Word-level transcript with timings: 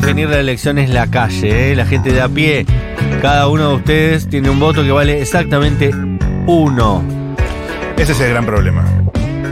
definir 0.00 0.28
la 0.28 0.38
elección 0.38 0.78
es 0.78 0.90
la 0.90 1.08
calle, 1.08 1.72
¿eh? 1.72 1.76
la 1.76 1.84
gente 1.84 2.12
de 2.12 2.20
a 2.20 2.28
pie. 2.28 2.66
Cada 3.20 3.48
uno 3.48 3.70
de 3.70 3.74
ustedes 3.76 4.28
tiene 4.28 4.48
un 4.48 4.60
voto 4.60 4.82
que 4.82 4.92
vale 4.92 5.20
exactamente 5.20 5.90
uno. 6.46 7.02
Ese 7.96 8.12
es 8.12 8.20
el 8.20 8.30
gran 8.30 8.46
problema. 8.46 8.84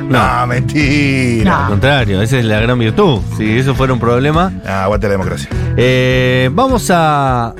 No, 0.08 0.46
mentira. 0.46 1.64
Al 1.64 1.70
contrario, 1.70 2.22
esa 2.22 2.38
es 2.38 2.44
la 2.44 2.60
gran 2.60 2.78
virtud. 2.78 3.20
Si 3.36 3.58
eso 3.58 3.74
fuera 3.74 3.92
un 3.92 3.98
problema. 3.98 4.52
Ah, 4.64 4.84
aguante 4.84 5.08
la 5.08 5.12
democracia. 5.12 5.48
Eh, 5.76 6.48
vamos 6.52 6.90
a. 6.94 7.54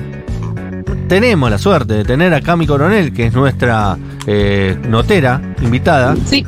Tenemos 1.09 1.49
la 1.51 1.57
suerte 1.57 1.93
de 1.93 2.05
tener 2.05 2.33
a 2.33 2.41
Cami 2.41 2.65
Coronel, 2.65 3.13
que 3.13 3.25
es 3.25 3.33
nuestra 3.33 3.97
eh, 4.25 4.77
notera 4.87 5.41
invitada. 5.61 6.15
Sí. 6.25 6.45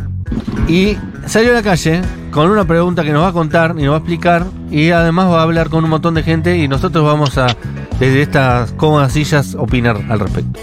Y 0.69 0.97
salió 1.25 1.51
a 1.51 1.55
la 1.55 1.63
calle 1.63 2.01
con 2.31 2.49
una 2.49 2.65
pregunta 2.65 3.03
que 3.03 3.11
nos 3.11 3.23
va 3.23 3.29
a 3.29 3.33
contar 3.33 3.75
y 3.77 3.83
nos 3.83 3.91
va 3.91 3.95
a 3.95 3.99
explicar. 3.99 4.45
Y 4.71 4.91
además 4.91 5.27
va 5.29 5.39
a 5.39 5.43
hablar 5.43 5.69
con 5.69 5.83
un 5.83 5.89
montón 5.89 6.13
de 6.13 6.23
gente. 6.23 6.57
Y 6.57 6.67
nosotros 6.67 7.03
vamos 7.05 7.37
a, 7.37 7.47
desde 7.99 8.21
estas 8.21 8.71
cómodas 8.73 9.13
sillas, 9.13 9.55
opinar 9.55 9.99
al 10.09 10.19
respecto. 10.19 10.59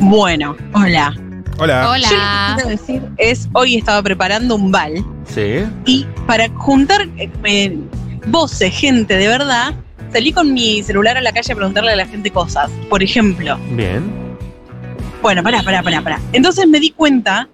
Bueno, 0.00 0.56
hola. 0.72 1.14
Hola. 1.58 1.84
Yo 1.84 1.92
lo 1.96 2.02
que 2.02 2.54
quiero 2.62 2.68
decir 2.70 3.02
es, 3.16 3.48
hoy 3.52 3.76
estaba 3.76 4.02
preparando 4.02 4.56
un 4.56 4.72
bal 4.72 5.04
Sí. 5.24 5.64
y 5.84 6.04
para 6.26 6.48
juntar 6.50 7.06
eh, 7.16 7.78
voces, 8.26 8.74
gente 8.74 9.16
de 9.16 9.28
verdad, 9.28 9.72
salí 10.12 10.32
con 10.32 10.52
mi 10.52 10.82
celular 10.82 11.16
a 11.16 11.20
la 11.20 11.32
calle 11.32 11.52
a 11.52 11.56
preguntarle 11.56 11.92
a 11.92 11.96
la 11.96 12.06
gente 12.06 12.30
cosas. 12.30 12.70
Por 12.90 13.02
ejemplo, 13.04 13.56
Bien. 13.70 14.02
bueno, 15.22 15.42
pará, 15.44 15.62
pará, 15.62 15.82
pará, 15.82 16.02
pará. 16.02 16.20
Entonces 16.32 16.66
me 16.66 16.80
di 16.80 16.90
cuenta 16.90 17.48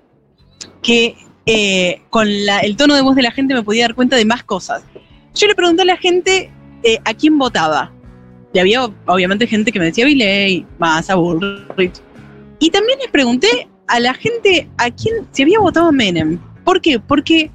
que 0.83 1.17
eh, 1.47 2.03
con 2.11 2.27
la- 2.47 2.61
el 2.61 2.77
tono 2.77 2.95
de 2.95 3.03
voz 3.03 3.17
de 3.17 3.23
la 3.23 3.33
gente 3.33 3.53
me 3.55 3.63
podía 3.63 3.85
dar 3.85 3.95
cuenta 3.95 4.17
de 4.17 4.25
más 4.25 4.43
cosas. 4.45 4.83
Yo 5.35 5.47
le 5.47 5.55
pregunté 5.55 5.83
a 5.83 5.87
la 5.87 5.97
gente 5.97 6.51
eh, 6.83 6.99
a 7.05 7.15
quién 7.15 7.39
votaba. 7.39 7.93
Y 8.53 8.59
había 8.59 8.85
obviamente 9.07 9.47
gente 9.47 9.71
que 9.71 9.79
me 9.79 9.87
decía 9.87 10.05
Viley, 10.05 10.67
Massa, 10.79 11.15
Bullrich. 11.15 12.01
Y 12.59 12.71
también 12.71 12.99
les 12.99 13.11
pregunté 13.11 13.69
a 13.87 14.01
la 14.01 14.15
gente 14.15 14.69
a 14.79 14.91
quién 14.91 15.27
se 15.31 15.43
había 15.43 15.61
votado 15.61 15.89
a 15.89 15.93
Menem. 15.93 16.39
¿Por 16.65 16.81
qué? 16.81 16.99
Porque 16.99 17.51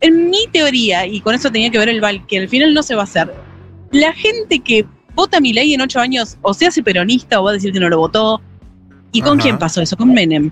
en 0.00 0.30
mi 0.30 0.46
teoría, 0.52 1.06
y 1.06 1.20
con 1.20 1.34
eso 1.34 1.50
tenía 1.50 1.70
que 1.70 1.78
ver 1.78 1.88
el 1.88 2.00
Val, 2.00 2.26
que 2.26 2.38
al 2.38 2.48
final 2.48 2.74
no 2.74 2.82
se 2.82 2.94
va 2.94 3.02
a 3.02 3.04
hacer, 3.04 3.32
la 3.92 4.12
gente 4.12 4.58
que 4.58 4.84
vota 5.14 5.38
a 5.38 5.40
Milei 5.40 5.74
en 5.74 5.80
ocho 5.80 6.00
años 6.00 6.36
o 6.42 6.52
se 6.52 6.66
hace 6.66 6.82
peronista 6.82 7.40
o 7.40 7.44
va 7.44 7.50
a 7.50 7.54
decir 7.54 7.72
que 7.72 7.80
no 7.80 7.88
lo 7.88 7.98
votó. 7.98 8.40
¿Y 9.12 9.22
con 9.22 9.38
Ajá. 9.38 9.42
quién 9.42 9.58
pasó 9.58 9.80
eso? 9.80 9.96
Con 9.96 10.12
Menem. 10.12 10.50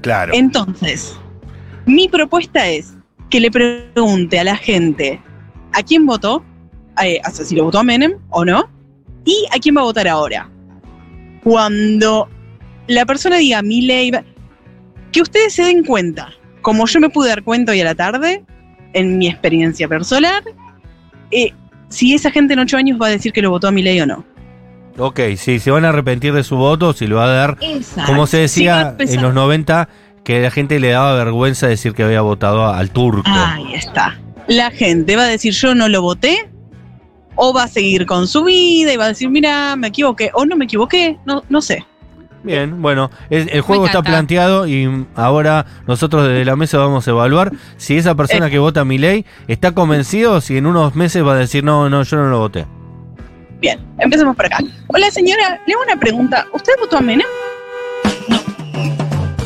Claro. 0.00 0.32
Entonces, 0.34 1.18
mi 1.86 2.08
propuesta 2.08 2.68
es 2.68 2.95
que 3.30 3.40
le 3.40 3.50
pregunte 3.50 4.38
a 4.38 4.44
la 4.44 4.56
gente 4.56 5.20
a 5.72 5.82
quién 5.82 6.06
votó, 6.06 6.44
eh, 7.02 7.20
o 7.26 7.30
sea, 7.30 7.44
si 7.44 7.54
lo 7.54 7.64
votó 7.64 7.78
a 7.78 7.82
Menem 7.82 8.14
o 8.30 8.44
no, 8.44 8.68
y 9.24 9.46
a 9.54 9.58
quién 9.58 9.76
va 9.76 9.80
a 9.80 9.84
votar 9.84 10.08
ahora. 10.08 10.50
Cuando 11.42 12.28
la 12.86 13.04
persona 13.04 13.36
diga 13.36 13.62
mi 13.62 13.82
ley, 13.82 14.12
que 15.12 15.20
ustedes 15.20 15.54
se 15.54 15.64
den 15.64 15.84
cuenta, 15.84 16.32
como 16.62 16.86
yo 16.86 17.00
me 17.00 17.10
pude 17.10 17.28
dar 17.28 17.42
cuenta 17.42 17.72
hoy 17.72 17.80
a 17.80 17.84
la 17.84 17.94
tarde, 17.94 18.44
en 18.92 19.18
mi 19.18 19.28
experiencia 19.28 19.88
personal, 19.88 20.42
eh, 21.30 21.52
si 21.88 22.14
esa 22.14 22.30
gente 22.30 22.54
en 22.54 22.60
ocho 22.60 22.76
años 22.76 22.98
va 23.00 23.06
a 23.06 23.10
decir 23.10 23.32
que 23.32 23.42
lo 23.42 23.50
votó 23.50 23.68
a 23.68 23.72
mi 23.72 23.82
ley 23.82 24.00
o 24.00 24.06
no. 24.06 24.24
Ok, 24.98 25.20
sí, 25.36 25.58
se 25.58 25.70
van 25.70 25.84
a 25.84 25.90
arrepentir 25.90 26.32
de 26.32 26.42
su 26.42 26.56
voto, 26.56 26.92
si 26.94 27.06
lo 27.06 27.16
va 27.16 27.24
a 27.24 27.28
dar. 27.28 27.58
Exacto. 27.60 28.10
Como 28.10 28.26
se 28.26 28.38
decía 28.38 28.96
en 28.98 29.22
los 29.22 29.34
90, 29.34 29.88
que 30.26 30.38
a 30.38 30.40
la 30.40 30.50
gente 30.50 30.80
le 30.80 30.88
daba 30.90 31.14
vergüenza 31.14 31.68
decir 31.68 31.92
que 31.94 32.02
había 32.02 32.20
votado 32.20 32.66
al 32.66 32.90
turco. 32.90 33.22
Ahí 33.26 33.74
está. 33.74 34.18
La 34.48 34.72
gente 34.72 35.14
va 35.14 35.22
a 35.22 35.26
decir 35.26 35.52
yo 35.54 35.74
no 35.76 35.88
lo 35.88 36.02
voté 36.02 36.50
o 37.36 37.52
va 37.54 37.62
a 37.62 37.68
seguir 37.68 38.06
con 38.06 38.26
su 38.26 38.42
vida 38.42 38.92
y 38.92 38.96
va 38.96 39.04
a 39.04 39.08
decir 39.08 39.30
mira 39.30 39.76
me 39.76 39.86
equivoqué 39.86 40.30
o 40.34 40.44
no 40.44 40.56
me 40.56 40.64
equivoqué, 40.64 41.16
no, 41.26 41.44
no 41.48 41.62
sé. 41.62 41.86
Bien, 42.42 42.82
bueno, 42.82 43.08
es- 43.30 43.46
el 43.52 43.60
juego 43.60 43.86
está 43.86 44.02
planteado 44.02 44.66
y 44.66 45.06
ahora 45.14 45.64
nosotros 45.86 46.26
desde 46.26 46.44
la 46.44 46.56
mesa 46.56 46.78
vamos 46.78 47.06
a 47.06 47.10
evaluar 47.12 47.52
si 47.76 47.96
esa 47.96 48.16
persona 48.16 48.48
Eh. 48.48 48.50
que 48.50 48.58
vota 48.58 48.80
a 48.80 48.84
mi 48.84 48.98
ley 48.98 49.24
está 49.46 49.72
convencido 49.72 50.32
o 50.34 50.40
si 50.40 50.56
en 50.56 50.66
unos 50.66 50.96
meses 50.96 51.24
va 51.24 51.34
a 51.34 51.36
decir 51.36 51.62
no, 51.62 51.88
no, 51.88 52.02
yo 52.02 52.16
no 52.16 52.28
lo 52.30 52.40
voté. 52.40 52.66
Bien, 53.60 53.78
empecemos 53.98 54.34
por 54.34 54.46
acá. 54.46 54.58
Hola 54.88 55.08
señora, 55.12 55.60
le 55.66 55.72
hago 55.74 55.82
una 55.84 56.00
pregunta. 56.00 56.46
¿Usted 56.52 56.72
votó 56.80 56.96
a 56.98 57.00
Menem? 57.00 57.26
No. 58.28 58.38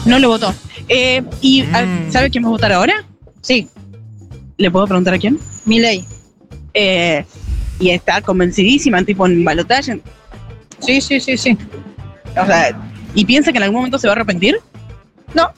No 0.07 0.19
lo 0.19 0.29
votó. 0.31 0.55
Eh, 0.93 1.23
¿Y 1.41 1.63
a- 1.73 1.83
Mm. 1.87 2.11
sabe 2.11 2.31
quién 2.31 2.43
va 2.45 2.49
a 2.49 2.51
votar 2.51 2.73
ahora? 2.73 3.05
Sí, 3.43 3.69
¿Le 4.57 4.71
puedo 4.71 4.87
preguntar 4.87 5.15
a 5.15 5.19
quién? 5.19 5.39
mi 5.65 5.79
ley. 5.79 6.05
Eh, 6.75 7.25
y 7.79 7.91
está 7.91 8.21
convencidísima, 8.21 9.03
tipo 9.05 9.25
en 9.27 9.43
balotaje. 9.45 10.01
Sí, 10.81 11.01
sí, 11.01 11.21
sí, 11.21 11.37
sí. 11.39 11.57
O 12.37 12.45
sea, 12.45 12.77
¿y 13.15 13.25
piensa 13.25 13.53
que 13.53 13.59
en 13.59 13.65
algún 13.65 13.77
momento 13.79 13.99
se 13.99 14.07
va 14.09 14.13
a 14.15 14.17
arrepentir? 14.17 14.59
No. 15.33 15.49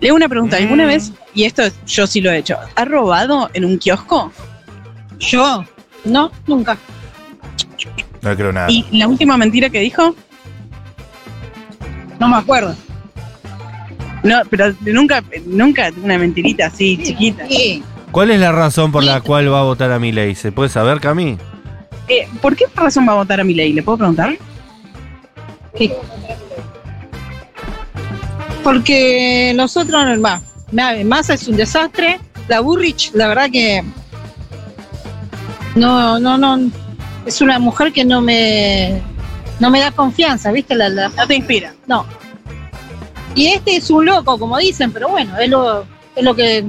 Le 0.00 0.08
hago 0.08 0.16
una 0.16 0.28
pregunta. 0.28 0.56
¿Alguna 0.58 0.84
Mm. 0.84 0.88
vez, 0.88 1.12
y 1.34 1.44
esto 1.44 1.62
es- 1.62 1.74
yo 1.86 2.06
sí 2.06 2.20
lo 2.20 2.30
he 2.30 2.38
hecho, 2.38 2.56
¿ha 2.76 2.84
robado 2.84 3.50
en 3.54 3.64
un 3.64 3.78
kiosco? 3.78 4.30
¿Yo? 5.18 5.64
No, 6.04 6.30
nunca. 6.46 6.76
No 8.22 8.36
creo 8.36 8.52
nada. 8.52 8.68
¿Y 8.70 8.84
la 8.92 9.08
última 9.08 9.36
mentira 9.36 9.70
que 9.70 9.80
dijo? 9.80 10.14
No 12.20 12.28
me 12.28 12.36
acuerdo. 12.36 12.76
No, 14.22 14.36
pero 14.50 14.74
nunca, 14.80 15.22
nunca 15.46 15.90
una 16.02 16.18
mentirita 16.18 16.66
así 16.66 16.98
chiquita. 17.02 17.46
Sí. 17.48 17.82
¿Cuál 18.10 18.30
es 18.30 18.40
la 18.40 18.52
razón 18.52 18.90
por 18.90 19.04
la 19.04 19.20
cual 19.20 19.52
va 19.52 19.60
a 19.60 19.64
votar 19.64 19.92
a 19.92 19.98
mi 19.98 20.12
ley? 20.12 20.34
¿Se 20.34 20.50
puede 20.50 20.68
saber, 20.70 20.98
Cami? 21.00 21.36
Eh, 22.08 22.26
¿Por 22.40 22.56
qué 22.56 22.64
razón 22.74 23.06
va 23.06 23.12
a 23.12 23.16
votar 23.16 23.40
a 23.40 23.44
mi 23.44 23.54
ley? 23.54 23.72
¿Le 23.72 23.82
puedo 23.82 23.98
preguntar? 23.98 24.36
Sí. 25.76 25.92
Porque 28.64 29.52
nosotros, 29.54 30.04
va, 30.24 30.40
ma- 30.72 30.92
Massa 31.04 31.34
es 31.34 31.46
un 31.48 31.56
desastre. 31.56 32.18
La 32.48 32.60
Burrich, 32.60 33.10
la 33.14 33.28
verdad 33.28 33.50
que 33.52 33.82
no, 35.74 36.18
no, 36.18 36.38
no, 36.38 36.70
es 37.26 37.40
una 37.40 37.58
mujer 37.58 37.92
que 37.92 38.04
no 38.04 38.20
me, 38.22 39.00
no 39.60 39.70
me 39.70 39.80
da 39.80 39.90
confianza, 39.92 40.50
¿viste? 40.50 40.74
La, 40.74 40.88
la- 40.88 41.08
No 41.10 41.26
te 41.26 41.34
inspira. 41.36 41.74
no. 41.86 42.06
Y 43.38 43.46
este 43.46 43.76
es 43.76 43.88
un 43.88 44.04
loco, 44.04 44.36
como 44.36 44.58
dicen, 44.58 44.90
pero 44.90 45.08
bueno, 45.10 45.38
es 45.38 45.48
lo, 45.48 45.82
es 46.16 46.24
lo 46.24 46.34
que, 46.34 46.64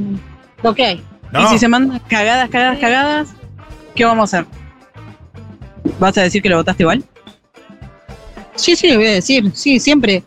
lo 0.62 0.76
que 0.76 0.86
hay. 0.86 1.04
No, 1.32 1.42
Y 1.44 1.48
si 1.48 1.58
se 1.58 1.68
mandan 1.68 1.98
cagadas, 2.08 2.48
cagadas, 2.48 2.78
cagadas, 2.78 3.30
¿qué 3.96 4.06
vamos 4.06 4.32
a 4.32 4.38
hacer? 4.38 4.52
¿Vas 6.00 6.16
a 6.20 6.22
decir 6.22 6.44
que 6.44 6.50
lo 6.50 6.58
votaste 6.58 6.84
igual? 6.84 7.04
Sí, 8.54 8.76
sí, 8.76 8.88
le 8.88 8.98
voy 8.98 9.08
a 9.08 9.14
decir, 9.14 9.52
sí, 9.56 9.80
siempre. 9.80 10.24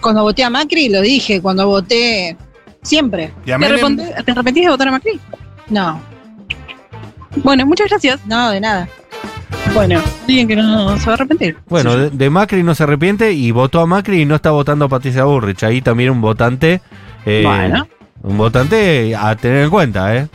Cuando 0.00 0.22
voté 0.22 0.42
a 0.42 0.48
Macri 0.48 0.88
lo 0.88 1.02
dije, 1.02 1.42
cuando 1.42 1.66
voté, 1.66 2.34
siempre. 2.80 3.34
y 3.44 3.50
a 3.50 3.58
¿Te, 3.58 4.22
¿Te 4.24 4.32
arrepentís 4.32 4.64
de 4.64 4.70
votar 4.70 4.88
a 4.88 4.92
Macri? 4.92 5.20
No, 5.68 6.00
Bueno, 7.44 7.66
muchas 7.66 7.90
gracias. 7.90 8.24
no, 8.24 8.50
de 8.52 8.60
nada. 8.62 8.88
Bueno, 9.74 10.02
alguien 10.28 10.48
que 10.48 10.56
no 10.56 10.98
se 10.98 11.06
va 11.06 11.12
a 11.12 11.14
arrepentir. 11.14 11.56
Bueno, 11.68 11.96
de, 11.96 12.10
de 12.10 12.30
Macri 12.30 12.62
no 12.62 12.74
se 12.74 12.82
arrepiente 12.82 13.32
y 13.32 13.50
votó 13.52 13.80
a 13.80 13.86
Macri 13.86 14.22
y 14.22 14.24
no 14.26 14.34
está 14.34 14.50
votando 14.50 14.84
a 14.84 14.88
Patricia 14.88 15.24
Burrich. 15.24 15.62
Ahí 15.64 15.80
también 15.80 16.10
un 16.10 16.20
votante. 16.20 16.80
eh, 17.24 17.42
Bueno. 17.44 17.88
Un 18.22 18.36
votante 18.36 19.16
a 19.16 19.34
tener 19.34 19.64
en 19.64 19.70
cuenta, 19.70 20.14
¿eh? 20.16 20.28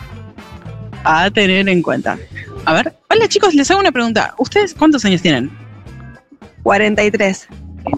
A 1.03 1.30
tener 1.30 1.70
en 1.70 1.81
cuenta. 1.81 2.18
A 2.66 2.74
ver, 2.74 2.94
hola 3.09 3.28
chicos, 3.30 3.53
les 3.53 3.70
hago 3.72 3.80
una 3.80 3.92
pregunta. 3.92 4.34
¿Ustedes 4.40 4.74
cuántos 4.74 5.06
años 5.06 5.22
tienen? 5.22 5.50
43. 6.64 7.48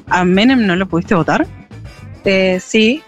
¿A 0.10 0.24
Menem 0.26 0.68
no 0.68 0.76
lo 0.76 0.88
pudiste 0.88 1.16
votar? 1.16 1.48
Eh, 2.26 2.60
sí, 2.64 3.02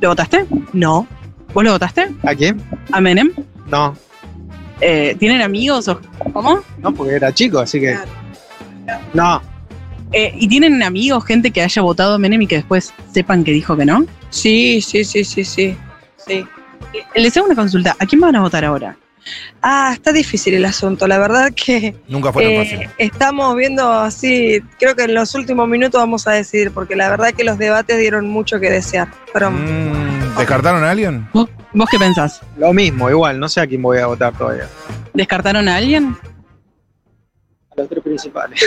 ¿Lo 0.00 0.10
votaste? 0.10 0.46
no. 0.72 1.06
¿Vos 1.52 1.62
lo 1.64 1.72
votaste? 1.72 2.08
¿A 2.24 2.34
quién? 2.34 2.60
¿A 2.92 3.00
Menem? 3.00 3.30
No, 3.70 3.94
Eh, 4.80 5.16
¿Tienen 5.18 5.40
amigos 5.42 5.88
o 5.88 6.00
cómo? 6.32 6.60
no, 6.78 6.92
porque 6.94 7.14
era 7.14 7.32
chico, 7.32 7.58
así 7.60 7.80
que. 7.80 7.96
No, 9.12 9.40
Eh, 10.12 10.32
¿Y 10.36 10.46
tienen 10.48 10.82
amigos, 10.82 11.24
gente 11.24 11.50
que 11.50 11.62
haya 11.62 11.82
votado 11.82 12.14
a 12.14 12.18
Menem 12.18 12.42
y 12.42 12.46
que 12.46 12.56
después 12.56 12.92
sepan 13.12 13.42
que 13.44 13.50
dijo 13.52 13.76
que 13.76 13.84
no? 13.84 14.04
Sí, 14.30 14.80
sí, 14.80 15.04
sí, 15.04 15.24
sí, 15.24 15.44
sí. 15.44 15.76
Sí. 16.26 16.44
Eh, 16.92 17.04
Les 17.20 17.36
hago 17.36 17.46
una 17.46 17.54
consulta. 17.56 17.96
¿A 17.98 18.06
quién 18.06 18.20
van 18.20 18.36
a 18.36 18.40
votar 18.40 18.64
ahora? 18.64 18.96
Ah, 19.62 19.90
está 19.94 20.12
difícil 20.12 20.54
el 20.54 20.64
asunto. 20.66 21.06
La 21.08 21.18
verdad 21.18 21.50
que 21.54 21.96
Nunca 22.08 22.32
fue 22.32 22.42
tan 22.44 22.52
eh, 22.52 22.58
fácil. 22.58 22.90
estamos 22.98 23.56
viendo 23.56 23.90
así, 23.90 24.60
creo 24.78 24.94
que 24.94 25.04
en 25.04 25.14
los 25.14 25.34
últimos 25.34 25.66
minutos 25.66 25.98
vamos 26.00 26.26
a 26.28 26.32
decidir, 26.32 26.70
porque 26.72 26.94
la 26.94 27.08
verdad 27.08 27.32
que 27.32 27.42
los 27.42 27.56
debates 27.58 27.98
dieron 27.98 28.28
mucho 28.28 28.60
que 28.60 28.70
desear. 28.70 29.08
Pero 29.32 29.50
Mm, 29.50 30.03
¿Descartaron 30.38 30.82
a 30.84 30.90
alguien? 30.90 31.28
¿Vos, 31.32 31.48
vos 31.72 31.88
qué 31.90 31.98
pensás? 31.98 32.40
lo 32.56 32.72
mismo, 32.72 33.08
igual, 33.10 33.38
no 33.38 33.48
sé 33.48 33.60
a 33.60 33.66
quién 33.66 33.82
voy 33.82 33.98
a 33.98 34.06
votar 34.06 34.32
todavía. 34.36 34.68
¿Descartaron 35.12 35.68
a 35.68 35.76
alguien? 35.76 36.16
A 37.70 37.80
los 37.80 37.88
tres 37.88 38.02
principales. 38.02 38.60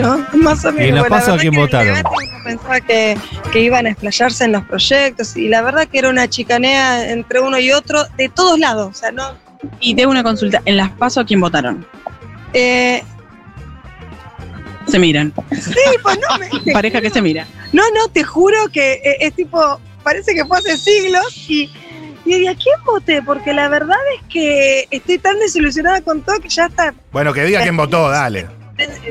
¿no? 0.00 0.26
más 0.38 0.64
o 0.64 0.72
menos. 0.72 0.84
¿Y 0.86 0.88
en 0.88 0.94
las 0.94 1.02
Bueno, 1.02 1.02
la 1.02 1.08
PASO 1.08 1.32
a 1.34 1.38
quién 1.38 1.54
votaron? 1.54 2.02
pensaba 2.44 2.80
que, 2.80 3.18
que 3.52 3.60
iban 3.60 3.86
a 3.86 3.90
explayarse 3.90 4.44
en 4.44 4.52
los 4.52 4.64
proyectos 4.64 5.36
y 5.36 5.48
la 5.48 5.62
verdad 5.62 5.86
que 5.88 5.98
era 5.98 6.08
una 6.10 6.28
chicanea 6.28 7.10
entre 7.10 7.40
uno 7.40 7.58
y 7.58 7.72
otro 7.72 8.04
de 8.16 8.28
todos 8.28 8.58
lados. 8.58 8.88
O 8.90 8.94
sea, 8.94 9.10
no, 9.12 9.32
Y 9.80 9.94
tengo 9.94 10.10
una 10.10 10.22
consulta. 10.22 10.62
En 10.64 10.76
las 10.76 10.90
paso 10.92 11.20
a 11.20 11.26
quién 11.26 11.40
votaron. 11.40 11.86
Eh, 12.52 13.02
Se 14.86 14.98
miran. 14.98 15.32
sí, 15.52 15.74
pues 16.02 16.18
no 16.18 16.38
me. 16.38 16.72
Pareja 16.72 17.00
que 17.00 17.10
se 17.10 17.20
mira. 17.20 17.46
No, 17.72 17.82
no, 17.94 18.08
te 18.08 18.22
juro 18.24 18.56
que 18.72 18.92
eh, 18.94 19.16
es 19.20 19.34
tipo. 19.34 19.80
Parece 20.06 20.34
que 20.36 20.44
fue 20.44 20.58
hace 20.58 20.78
siglos 20.78 21.36
y. 21.48 21.68
Y 22.24 22.46
¿a 22.46 22.54
quién 22.54 22.76
voté? 22.84 23.20
Porque 23.22 23.52
la 23.52 23.68
verdad 23.68 23.96
es 24.16 24.22
que 24.32 24.86
estoy 24.92 25.18
tan 25.18 25.36
desilusionada 25.40 26.00
con 26.00 26.22
todo 26.22 26.38
que 26.38 26.48
ya 26.48 26.66
está. 26.66 26.94
Bueno, 27.10 27.32
que 27.32 27.44
diga 27.44 27.60
quién 27.62 27.76
votó, 27.76 28.08
dale. 28.08 28.46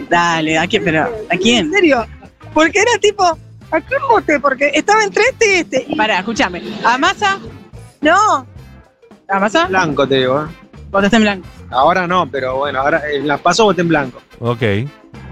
Dale, 0.09 0.57
¿a 0.57 0.65
quién? 0.67 0.85
Pero, 0.85 1.03
¿a 1.29 1.35
quién? 1.35 1.65
En 1.65 1.71
serio. 1.73 2.05
Porque 2.53 2.79
era 2.79 2.97
tipo. 3.01 3.25
¿A 3.25 3.81
quién 3.81 3.99
voté? 4.09 4.39
Porque 4.39 4.71
estaba 4.73 5.03
entre 5.03 5.23
este 5.23 5.45
y 5.45 5.55
este. 5.59 5.87
Pará, 5.97 6.19
escúchame. 6.19 6.61
¿A 6.85 6.97
Massa? 6.97 7.39
no, 7.99 8.47
¿A 9.27 9.39
Massa? 9.39 9.65
Blanco 9.67 10.07
te 10.07 10.15
digo, 10.15 10.43
¿eh? 10.43 10.47
Votaste 10.91 11.17
en 11.17 11.21
blanco. 11.23 11.47
Ahora 11.71 12.07
no, 12.07 12.29
pero 12.31 12.55
bueno, 12.57 12.79
ahora 12.79 13.01
en 13.11 13.27
las 13.27 13.41
paso 13.41 13.65
voté 13.65 13.81
en 13.81 13.89
blanco. 13.89 14.21
Ok. 14.39 14.61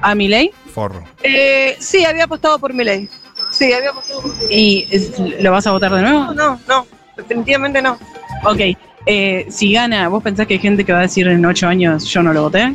¿A 0.02 0.14
Milei? 0.14 0.52
Forro. 0.74 1.06
eh, 1.24 1.78
sí, 1.80 2.04
había 2.04 2.26
apostado 2.26 2.60
por 2.60 2.74
mi 2.74 2.84
ley. 2.84 3.10
Sí, 3.54 3.72
había 3.72 3.92
por 3.94 4.04
mi 4.06 4.46
¿Y 4.50 4.88
es- 4.90 5.12
lo 5.42 5.52
vas 5.52 5.68
a 5.68 5.72
votar 5.72 5.94
de 5.94 6.02
nuevo? 6.02 6.26
No, 6.26 6.34
no, 6.34 6.60
no. 6.68 6.88
Definitivamente 7.16 7.82
no. 7.82 7.98
Ok. 8.44 8.60
Eh, 9.06 9.46
si 9.50 9.72
gana, 9.74 10.08
¿vos 10.08 10.24
pensás 10.24 10.48
que 10.48 10.56
hay 10.56 10.60
gente 10.60 10.84
que 10.84 10.92
va 10.94 11.00
a 11.00 11.04
decir 11.04 11.28
en 11.28 11.46
ocho 11.46 11.68
años 11.68 12.06
yo 12.06 12.24
no 12.24 12.34
lo 12.34 12.44
voté? 12.44 12.74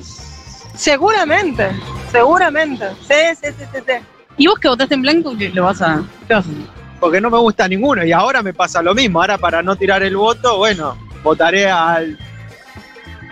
Seguramente. 0.74 1.68
Seguramente. 2.12 2.86
Sí, 3.08 3.14
sí, 3.42 3.48
sí, 3.58 3.64
sí. 3.72 3.78
sí. 3.86 3.92
¿Y 4.36 4.46
vos 4.46 4.58
que 4.60 4.68
votaste 4.68 4.94
en 4.94 5.02
blanco, 5.02 5.36
qué 5.36 5.48
lo 5.48 5.64
vas 5.64 5.82
a, 5.82 6.02
qué 6.28 6.34
vas 6.34 6.46
a 6.46 6.48
hacer? 6.50 6.62
Porque 7.00 7.20
no 7.20 7.30
me 7.30 7.38
gusta 7.38 7.66
ninguno 7.66 8.04
y 8.04 8.12
ahora 8.12 8.42
me 8.42 8.52
pasa 8.54 8.80
lo 8.82 8.94
mismo. 8.94 9.20
Ahora 9.20 9.38
para 9.38 9.62
no 9.62 9.74
tirar 9.74 10.02
el 10.04 10.16
voto, 10.16 10.58
bueno, 10.58 10.96
votaré 11.24 11.68
al. 11.68 12.16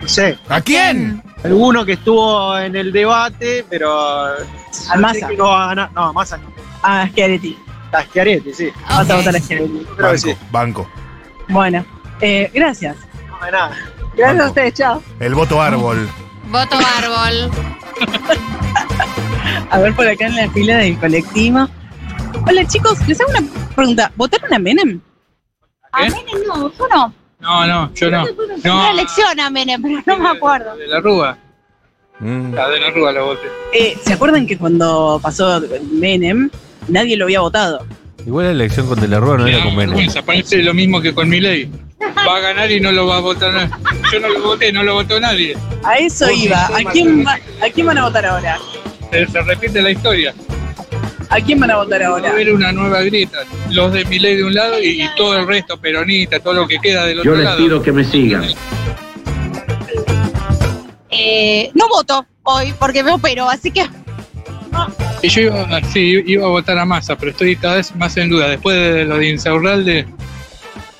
No 0.01 0.07
sé, 0.07 0.37
¿A 0.49 0.59
quién? 0.61 1.23
alguno 1.43 1.85
que 1.85 1.93
estuvo 1.93 2.57
en 2.57 2.75
el 2.75 2.91
debate, 2.91 3.65
pero. 3.69 4.25
Al 4.89 4.99
Massa. 4.99 5.29
no 5.37 5.45
va 5.45 5.63
a 5.63 5.67
ganar. 5.69 5.91
No, 5.93 6.13
Massa 6.13 6.37
no. 6.37 6.47
A 6.83 7.07
Schiaretti. 7.07 7.57
A 7.91 8.03
Schiaretti, 8.03 8.53
sí. 8.53 8.69
Vas 8.89 9.09
a 9.09 9.15
votar 9.15 9.35
a 9.35 9.39
Schiaretti. 9.39 9.85
Creo 9.95 10.11
que 10.11 10.17
sí. 10.17 10.35
Banco, 10.51 10.83
banco. 10.83 10.89
Bueno, 11.49 11.85
eh, 12.21 12.49
gracias. 12.53 12.95
No 13.29 13.45
de 13.45 13.51
nada. 13.51 13.69
Gracias 14.15 14.27
Banco. 14.29 14.43
a 14.43 14.47
ustedes, 14.47 14.73
chao. 14.73 15.03
El 15.19 15.35
voto 15.35 15.61
árbol. 15.61 16.09
Voto 16.49 16.77
árbol. 16.77 17.51
A 19.69 19.79
ver 19.79 19.93
por 19.95 20.07
acá 20.07 20.27
en 20.27 20.35
la 20.35 20.49
fila 20.51 20.77
del 20.77 20.97
colectivo. 20.99 21.67
Hola 22.47 22.65
chicos, 22.67 23.05
les 23.07 23.19
hago 23.19 23.29
una 23.31 23.41
pregunta. 23.75 24.11
¿Votaron 24.15 24.53
a 24.53 24.59
Menem? 24.59 25.01
A 25.91 26.01
Menem 26.03 26.47
no, 26.47 26.71
yo 26.77 26.87
no. 26.87 27.13
No, 27.39 27.67
no, 27.67 27.93
yo 27.93 28.09
no. 28.09 28.23
Una 28.23 28.57
No, 28.63 28.91
elección 28.91 29.39
a 29.39 29.49
Menem, 29.49 29.81
pero 29.81 30.01
no 30.05 30.17
me 30.23 30.29
acuerdo. 30.29 30.75
de 30.77 30.87
la 30.87 30.99
Rúa. 31.01 31.37
Mm. 32.19 32.53
La 32.53 32.69
de 32.69 32.79
la 32.79 32.89
Rúa 32.91 33.11
la 33.11 33.21
voté. 33.23 33.47
Eh, 33.73 33.97
¿Se 34.03 34.13
acuerdan 34.13 34.47
que 34.47 34.57
cuando 34.57 35.19
pasó 35.21 35.61
Menem, 35.91 36.49
nadie 36.87 37.17
lo 37.17 37.25
había 37.25 37.41
votado? 37.41 37.85
Igual 38.25 38.45
la 38.47 38.51
elección 38.51 38.87
con 38.87 38.99
De 38.99 39.07
la 39.07 39.19
Rúa 39.19 39.37
no 39.37 39.47
era 39.47 39.57
con 39.63 39.75
Menem. 39.75 39.89
vergüenza, 39.91 40.21
parece 40.21 40.57
lo 40.61 40.73
mismo 40.73 41.01
que 41.01 41.13
con 41.13 41.29
mi 41.29 41.39
ley. 41.39 41.71
Va 42.27 42.35
a 42.37 42.39
ganar 42.39 42.69
y 42.71 42.79
no 42.79 42.91
lo 42.91 43.07
va 43.07 43.17
a 43.17 43.19
votar 43.21 43.53
nadie. 43.53 43.69
Yo 44.11 44.19
no 44.19 44.29
lo 44.29 44.41
voté, 44.41 44.71
no 44.73 44.83
lo 44.83 44.95
votó 44.95 45.19
nadie. 45.19 45.55
A 45.83 45.95
eso 45.97 46.29
iba. 46.31 46.65
¿A 46.67 46.83
quién, 46.91 47.25
va- 47.25 47.39
¿A 47.65 47.69
quién 47.73 47.87
van 47.87 47.97
a 47.99 48.03
votar 48.05 48.25
ahora? 48.25 48.59
Se, 49.11 49.25
se 49.27 49.41
repite 49.41 49.81
la 49.81 49.91
historia. 49.91 50.33
¿A 51.29 51.41
quién 51.41 51.59
van 51.59 51.71
a 51.71 51.77
votar 51.77 52.01
Va 52.01 52.05
a 52.05 52.09
ahora? 52.09 52.29
haber 52.31 52.53
una 52.53 52.71
nueva 52.71 53.01
grieta. 53.01 53.39
Los 53.71 53.91
de 53.93 54.03
mi 54.05 54.19
ley 54.19 54.35
de 54.35 54.43
un 54.43 54.53
lado 54.53 54.81
y, 54.81 55.03
y 55.03 55.09
todo 55.15 55.37
el 55.37 55.47
resto 55.47 55.77
peronista, 55.79 56.39
todo 56.39 56.53
lo 56.53 56.67
que 56.67 56.79
queda 56.79 57.05
del 57.05 57.19
otro 57.19 57.31
Yo 57.31 57.37
les 57.37 57.45
lado. 57.45 57.57
pido 57.57 57.81
que 57.81 57.91
me 57.91 58.03
sigan. 58.03 58.45
Eh, 61.09 61.71
no 61.73 61.87
voto 61.87 62.25
hoy 62.43 62.73
porque 62.79 63.03
me 63.03 63.11
opero, 63.11 63.49
así 63.49 63.71
que 63.71 63.87
Y 65.21 65.29
yo 65.29 65.41
iba, 65.41 65.81
sí, 65.91 66.23
iba 66.27 66.45
a 66.45 66.49
votar 66.49 66.77
a 66.77 66.85
Massa, 66.85 67.17
pero 67.17 67.31
estoy 67.31 67.55
cada 67.55 67.75
vez 67.77 67.95
más 67.95 68.15
en 68.17 68.29
duda. 68.29 68.49
Después 68.49 68.75
de 68.77 69.05
lo 69.05 69.17
de 69.17 69.29
Insaurralde, 69.29 70.05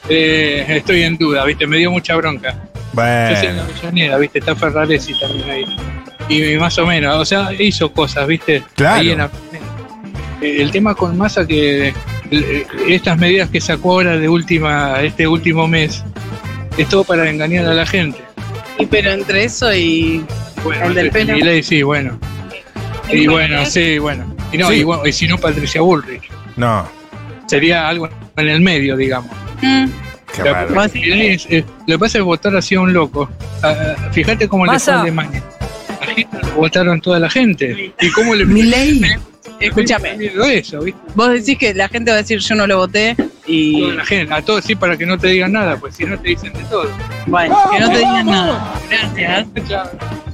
eh, 0.09 0.65
estoy 0.69 1.03
en 1.03 1.17
duda, 1.17 1.45
¿viste? 1.45 1.67
Me 1.67 1.77
dio 1.77 1.91
mucha 1.91 2.15
bronca. 2.15 2.51
Yo 2.51 2.55
soy 2.55 3.03
en 3.47 3.57
la 3.57 3.63
Bueno. 3.63 3.63
Avellaneda, 3.63 4.17
¿viste? 4.17 4.39
Está 4.39 4.55
Ferraresi 4.55 5.13
también 5.19 5.49
ahí. 5.49 5.65
Y 6.29 6.57
más 6.57 6.77
o 6.79 6.85
menos, 6.85 7.15
o 7.15 7.25
sea, 7.25 7.49
hizo 7.57 7.91
cosas, 7.93 8.27
¿viste? 8.27 8.63
Claro. 8.75 8.99
Ahí 9.01 9.11
en 9.11 9.17
la- 9.19 9.29
Eh, 10.41 10.57
el 10.61 10.69
tema 10.71 10.93
con 10.93 11.17
Massa 11.17 11.47
que 11.47 11.93
eh, 12.29 12.65
estas 12.87 13.17
medidas 13.17 13.49
que 13.49 13.59
sacó 13.59 13.93
ahora 13.93 14.17
de 14.17 14.29
última, 14.29 15.01
este 15.01 15.27
último 15.27 15.67
mes, 15.67 16.03
es 16.77 16.87
todo 16.89 17.03
para 17.03 17.27
engañar 17.29 17.65
a 17.65 17.73
la 17.73 17.85
gente. 17.87 18.19
Y 18.77 18.85
pero 18.85 19.11
entre 19.11 19.45
eso 19.45 19.73
y. 19.73 20.23
Bueno, 20.63 20.85
El 20.87 20.93
del 20.93 21.09
pelo. 21.11 21.33
Milei, 21.33 21.63
sí, 21.63 21.81
bueno. 21.81 22.19
Y 23.11 23.27
bueno, 23.27 23.65
sí, 23.65 23.97
bueno. 23.99 24.35
Y 24.51 24.57
no, 24.57 24.69
Sí. 24.69 24.75
y, 24.75 24.83
bueno, 24.83 25.05
y 25.07 25.11
si 25.13 25.27
no, 25.27 25.37
Patricia 25.37 25.81
Bullrich. 25.81 26.29
No, 26.55 26.87
Sería 27.47 27.87
algo 27.87 28.09
en 28.35 28.47
el 28.49 28.59
medio, 28.59 28.97
digamos. 28.97 29.31
Mm, 29.61 29.85
qué 30.35 30.43
raro. 30.43 30.75
Milei 30.93 31.27
es- 31.35 31.45
es- 31.49 31.63
lo 31.87 31.95
que 31.95 31.99
pasa 31.99 32.17
es 32.17 32.23
votar 32.25 32.53
así 32.57 32.75
a 32.75 32.81
un 32.81 32.91
loco. 32.91 33.29
Fíjate 34.11 34.47
cómo 34.49 34.65
le 34.65 34.77
fue 34.79 34.93
a 34.93 35.01
Alemania. 35.01 35.41
Lo 36.43 36.55
votaron 36.55 36.99
toda 36.99 37.19
la 37.19 37.29
gente. 37.29 37.93
¿Y 38.01 38.11
cómo 38.11 38.35
le 38.35 38.43
Escúchame. 39.59 40.17
miedo 40.17 40.43
eso, 40.45 40.81
¿viste? 40.81 40.99
Vos 41.15 41.29
decís 41.31 41.57
que 41.57 41.73
la 41.73 41.87
gente 41.87 42.11
va 42.11 42.17
a 42.17 42.21
decir 42.21 42.39
yo 42.39 42.55
no 42.55 42.67
lo 42.67 42.77
voté 42.77 43.15
y. 43.47 43.81
Toda 43.81 43.93
la 43.95 44.05
gente, 44.05 44.33
a 44.33 44.41
todos 44.41 44.65
sí 44.65 44.75
para 44.75 44.97
que 44.97 45.05
no 45.05 45.17
te 45.17 45.27
digan 45.29 45.53
nada, 45.53 45.77
pues 45.77 45.95
si 45.95 46.03
no 46.03 46.19
te 46.19 46.29
dicen 46.29 46.53
de 46.53 46.63
todo. 46.65 46.87
Bueno, 47.25 47.57
que 47.71 47.79
no 47.79 47.89
te 47.89 47.97
digan 47.97 48.25
nada. 48.25 48.73
Gracias. 48.89 49.47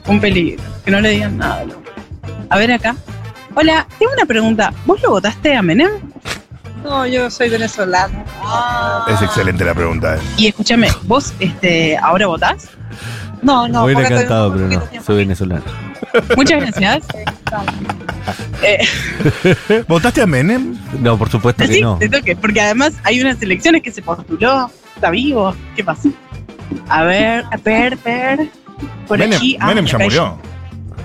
Un 0.08 0.20
peligro. 0.20 0.64
Que 0.84 0.92
no 0.92 1.00
le 1.00 1.10
digan 1.12 1.38
nada. 1.38 1.64
loco. 1.64 1.83
A 2.54 2.58
ver 2.60 2.72
acá. 2.72 2.96
Hola, 3.56 3.88
tengo 3.98 4.12
una 4.14 4.26
pregunta. 4.26 4.72
¿Vos 4.86 5.02
lo 5.02 5.10
votaste 5.10 5.56
a 5.56 5.64
Menem? 5.64 5.90
No, 6.84 7.08
yo 7.08 7.32
soy 7.32 7.50
venezolana. 7.50 8.24
Es 9.08 9.24
excelente 9.24 9.66
la 9.66 9.74
pregunta. 9.74 10.18
eh. 10.18 10.20
Y 10.38 10.48
escúchame, 10.48 10.88
¿vos 11.04 11.34
este, 11.40 11.98
ahora 11.98 12.28
votás? 12.28 12.70
No, 13.42 13.68
no. 13.68 13.88
Me 13.88 13.96
hubiera 13.96 14.08
encantado, 14.16 14.54
pero 14.54 14.68
no. 14.68 14.80
tiempo. 14.82 15.04
Soy 15.04 15.16
venezolano. 15.18 15.64
Muchas 16.38 16.62
gracias. 16.62 17.06
Eh, 18.62 19.84
¿Votaste 19.88 20.22
a 20.22 20.28
Menem? 20.28 20.78
No, 21.00 21.18
por 21.18 21.32
supuesto 21.32 21.64
que 21.66 21.74
sí, 21.74 21.82
no. 21.82 21.98
te 21.98 22.08
toque, 22.08 22.36
porque 22.36 22.62
además 22.62 22.94
hay 23.04 23.20
unas 23.20 23.42
elecciones 23.42 23.82
que 23.82 23.92
se 23.92 24.04
postuló. 24.04 24.70
¿Está 24.94 25.10
vivo? 25.10 25.56
¿Qué 25.76 25.84
pasa? 25.84 26.08
A 26.88 27.02
ver, 27.04 27.46
a 27.52 27.58
ver, 27.58 27.94
a 27.94 27.98
ver. 28.06 28.50
Por 29.08 29.18
Menem, 29.18 29.38
aquí. 29.38 29.58
ah, 29.60 29.68
Menem 29.68 29.86
ya 29.86 29.98
murió. 29.98 30.38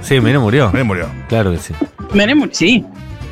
Sí, 0.03 0.21
Menem 0.21 0.41
murió. 0.41 0.71
Menem 0.73 0.87
murió. 0.87 1.07
Claro 1.29 1.53
que 1.53 1.59
sí. 1.59 1.75
Menem, 2.15 2.39
murió, 2.39 2.55
sí. 2.55 2.85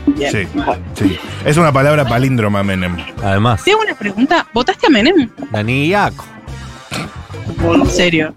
Bien. 0.06 0.30
Sí, 0.30 0.46
sí. 0.94 1.18
Es 1.44 1.56
una 1.56 1.72
palabra 1.72 2.04
palíndroma, 2.06 2.62
Menem. 2.62 2.96
Además, 3.22 3.64
Tengo 3.64 3.80
una 3.80 3.94
pregunta. 3.94 4.46
¿Votaste 4.52 4.86
a 4.86 4.90
Menem? 4.90 5.28
Dani 5.50 5.86
Iaco. 5.88 6.24
En 7.74 7.86
serio. 7.90 8.34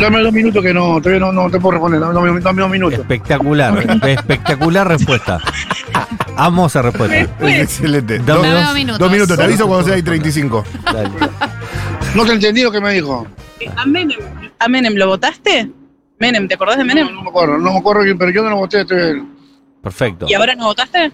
Dame 0.00 0.20
dos 0.22 0.32
minutos 0.32 0.62
que 0.62 0.72
no, 0.72 0.98
todavía 0.98 1.20
no, 1.20 1.32
no 1.32 1.50
te 1.50 1.60
puedo 1.60 1.72
responder. 1.72 2.00
Dame, 2.00 2.40
dos 2.62 2.70
minutos. 2.70 2.98
Espectacular. 3.00 3.84
espectacular 4.08 4.88
respuesta. 4.88 5.38
Amo 6.36 6.66
esa 6.66 6.82
respuesta. 6.82 7.16
Es 7.40 7.60
excelente. 7.62 8.18
Dame 8.18 8.24
Dos, 8.24 8.42
Dame 8.42 8.52
dos. 8.54 8.64
dos 8.64 8.74
minutos. 8.74 8.98
dos 8.98 9.12
minutos, 9.12 9.36
te 9.36 9.44
aviso 9.44 9.66
cuando 9.68 9.86
sea 9.86 9.98
y 9.98 10.02
35. 10.02 10.64
Dale. 10.92 11.10
No 12.14 12.24
te 12.24 12.32
entendí 12.32 12.62
lo 12.62 12.72
que 12.72 12.80
me 12.80 12.92
dijo. 12.94 13.26
¿A 13.76 13.84
Menem, 13.84 14.18
¿A 14.60 14.68
Menem 14.68 14.94
lo 14.94 15.06
votaste? 15.08 15.70
Menem, 16.18 16.46
¿te 16.46 16.54
acordás 16.54 16.76
de 16.76 16.84
Menem? 16.84 17.12
no 17.14 17.22
me 17.22 17.30
acuerdo, 17.30 17.56
no 17.56 17.72
me 17.72 17.78
acuerdo, 17.78 18.02
quién, 18.02 18.18
pero 18.18 18.30
yo 18.30 18.42
no 18.42 18.50
lo 18.50 18.56
voté. 18.56 18.82
Estoy... 18.82 19.26
Perfecto. 19.82 20.26
¿Y 20.28 20.34
ahora 20.34 20.54
no 20.54 20.66
votaste? 20.66 21.10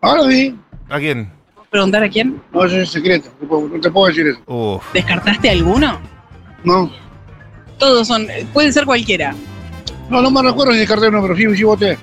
Ahora 0.00 0.24
sí. 0.28 0.56
¿A 0.90 0.98
quién? 0.98 1.30
¿Puedo 1.54 1.68
preguntar 1.70 2.02
a 2.02 2.08
quién? 2.08 2.42
No, 2.52 2.64
eso 2.64 2.76
es 2.78 2.90
secreto. 2.90 3.30
No 3.40 3.80
te 3.80 3.90
puedo- 3.90 4.08
decir 4.08 4.26
eso. 4.26 4.40
Uf. 4.46 4.82
¿Descartaste 4.92 5.50
alguno? 5.50 6.00
No. 6.64 6.90
Todos 7.78 8.08
son, 8.08 8.26
puede 8.52 8.72
ser 8.72 8.84
cualquiera. 8.86 9.34
No, 10.10 10.20
no 10.20 10.30
me 10.32 10.42
recuerdo 10.42 10.72
si 10.72 10.78
descarté 10.80 11.08
uno, 11.08 11.22
pero 11.22 11.36
sí, 11.36 11.56
sí 11.56 11.62
voté. 11.62 11.96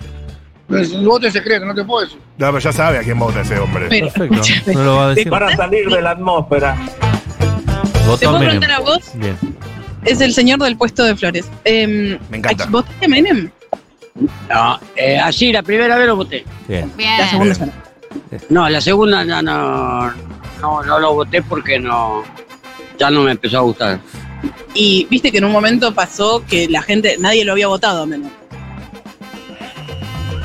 El 0.69 1.05
voto 1.05 1.27
es 1.27 1.33
secreto, 1.33 1.65
no 1.65 1.75
te 1.75 1.83
puedo 1.83 2.05
decir. 2.05 2.17
No, 2.37 2.47
pero 2.47 2.59
ya 2.59 2.71
sabe 2.71 2.97
a 2.99 3.03
quién 3.03 3.19
vota 3.19 3.41
ese 3.41 3.59
hombre. 3.59 3.87
Pero, 3.89 4.07
Perfecto. 4.09 4.73
No 4.73 4.83
lo 4.85 4.95
va 4.95 5.05
a 5.07 5.09
decir. 5.09 5.29
Para 5.29 5.53
salir 5.57 5.89
de 5.89 6.01
la 6.01 6.11
atmósfera. 6.11 6.77
¿Te 8.19 8.25
puedo 8.25 8.39
preguntar 8.39 8.71
a 8.71 8.79
vos? 8.79 9.11
Bien. 9.15 9.37
Es 10.05 10.21
el 10.21 10.33
señor 10.33 10.59
del 10.59 10.77
puesto 10.77 11.03
de 11.03 11.15
flores. 11.15 11.49
Em, 11.63 12.17
Me 12.29 12.37
encanta. 12.37 12.65
¿Votaste 12.65 13.05
a 13.05 13.09
Menem? 13.09 13.51
No, 14.49 14.79
eh, 14.95 15.17
así 15.17 15.51
la 15.51 15.63
primera 15.63 15.97
vez 15.97 16.07
lo 16.07 16.15
voté. 16.15 16.43
Bien. 16.67 16.91
bien. 16.97 17.17
La 17.17 17.29
segunda 17.29 17.53
ya 17.53 17.65
no. 17.65 17.71
No, 18.49 18.69
la 18.69 18.81
segunda 18.81 19.23
no, 19.23 19.41
no, 19.41 20.13
no, 20.61 20.83
no 20.83 20.99
lo 20.99 21.13
voté 21.13 21.41
porque 21.41 21.79
no, 21.79 22.23
ya 22.99 23.09
no 23.09 23.23
me 23.23 23.31
empezó 23.31 23.59
a 23.59 23.61
gustar. 23.61 23.99
Y 24.73 25.05
viste 25.09 25.31
que 25.31 25.37
en 25.37 25.45
un 25.45 25.51
momento 25.51 25.93
pasó 25.93 26.43
que 26.45 26.67
la 26.67 26.81
gente, 26.81 27.17
nadie 27.19 27.45
lo 27.45 27.53
había 27.53 27.67
votado 27.67 28.03
a 28.03 28.05
Menem. 28.05 28.29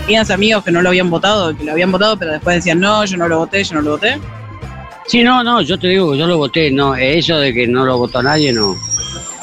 Tenías 0.00 0.30
amigos 0.30 0.62
que 0.62 0.70
no 0.70 0.82
lo 0.82 0.88
habían 0.90 1.10
votado, 1.10 1.56
que 1.56 1.64
lo 1.64 1.72
habían 1.72 1.90
votado, 1.90 2.16
pero 2.16 2.32
después 2.32 2.56
decían, 2.56 2.78
no, 2.78 3.04
yo 3.04 3.16
no 3.16 3.26
lo 3.26 3.38
voté, 3.38 3.64
yo 3.64 3.74
no 3.74 3.82
lo 3.82 3.90
voté. 3.92 4.18
Sí, 5.06 5.22
no, 5.22 5.42
no, 5.42 5.60
yo 5.62 5.78
te 5.78 5.88
digo 5.88 6.12
que 6.12 6.18
yo 6.18 6.26
lo 6.26 6.36
voté, 6.36 6.70
no, 6.70 6.94
eso 6.94 7.38
de 7.38 7.52
que 7.52 7.66
no 7.66 7.84
lo 7.84 7.98
votó 7.98 8.22
nadie, 8.22 8.52
no. 8.52 8.76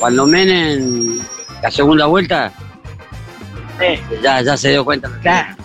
Cuando 0.04 0.28
Menem, 0.28 1.22
la 1.62 1.72
segunda 1.72 2.08
vuelta, 2.08 2.52
Eh, 3.80 3.98
ya, 4.22 4.42
ya 4.42 4.58
se 4.58 4.72
dio 4.72 4.84
cuenta. 4.84 5.10
claro. 5.22 5.56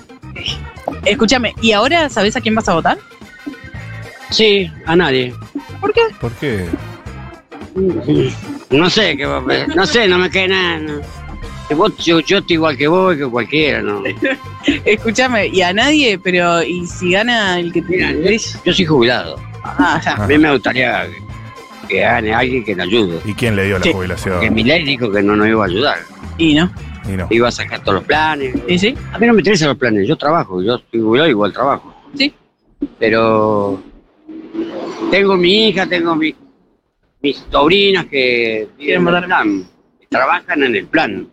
Escúchame, 1.04 1.56
¿y 1.60 1.72
ahora 1.72 2.08
sabes 2.08 2.36
a 2.36 2.40
quién 2.40 2.54
vas 2.54 2.68
a 2.68 2.74
votar? 2.74 2.98
Sí, 4.30 4.70
a 4.86 4.94
nadie. 4.94 5.34
¿Por 5.80 5.92
qué? 5.92 6.02
¿Por 6.20 6.30
qué? 6.34 6.68
No 8.70 8.88
sé, 8.88 9.16
que, 9.16 9.26
no 9.74 9.84
sé, 9.86 10.06
no 10.06 10.18
me 10.18 10.30
queda 10.30 10.46
nada. 10.46 10.78
no. 10.78 11.00
Que 11.68 11.74
vos- 11.74 11.96
yo, 11.98 12.20
yo 12.20 12.38
estoy 12.38 12.54
igual 12.54 12.76
que 12.76 12.86
vos 12.86 13.16
que 13.16 13.26
cualquiera, 13.26 13.82
¿no? 13.82 14.04
Escúchame, 14.84 15.48
y 15.48 15.62
a 15.62 15.72
nadie, 15.72 16.16
pero 16.16 16.62
¿y 16.62 16.86
si 16.86 17.10
gana 17.10 17.58
el 17.58 17.72
que 17.72 17.82
Mira, 17.82 18.10
te 18.12 18.38
yo, 18.38 18.60
yo 18.64 18.72
soy 18.72 18.84
jubilado. 18.86 19.34
Ah, 19.64 20.00
ya. 20.04 20.12
A 20.12 20.28
mí 20.28 20.38
me 20.38 20.52
gustaría 20.52 21.08
que, 21.88 22.00
gane 22.00 22.32
alguien 22.34 22.64
que 22.64 22.76
nos 22.76 22.86
ayude. 22.86 23.20
¿Y 23.24 23.34
quién 23.34 23.56
le 23.56 23.64
dio 23.66 23.78
la 23.78 23.90
jubilación? 23.92 24.40
Que 24.40 24.50
mi 24.50 24.62
ley 24.62 24.84
dijo 24.84 25.10
que 25.10 25.22
no 25.22 25.34
nos 25.34 25.48
iba 25.48 25.64
a 25.64 25.66
ayudar. 25.66 25.98
Y 26.36 26.54
no. 26.54 26.70
Y 27.08 27.12
no. 27.16 27.26
Iba 27.30 27.48
a 27.48 27.52
sacar 27.52 27.80
todos 27.80 27.94
los 27.94 28.04
planes. 28.04 28.54
¿Y 28.68 28.78
sí? 28.78 28.94
A 29.12 29.18
mí 29.18 29.26
no 29.26 29.32
me 29.32 29.40
interesan 29.40 29.68
los 29.68 29.78
planes, 29.78 30.06
yo 30.06 30.16
trabajo, 30.16 30.62
yo 30.62 30.76
estoy 30.76 31.00
jubilado 31.00 31.30
igual 31.30 31.52
trabajo. 31.52 31.94
Sí. 32.14 32.32
Pero 32.98 33.82
tengo 35.10 35.36
mi 35.36 35.68
hija, 35.68 35.86
tengo 35.86 36.14
mi- 36.14 36.34
mis 37.22 37.44
sobrinas 37.50 38.06
que 38.06 38.68
Quieren 38.78 39.04
votar. 39.04 39.24
plan, 39.26 39.64
que 40.00 40.06
trabajan 40.08 40.62
en 40.62 40.76
el 40.76 40.86
plan. 40.86 41.26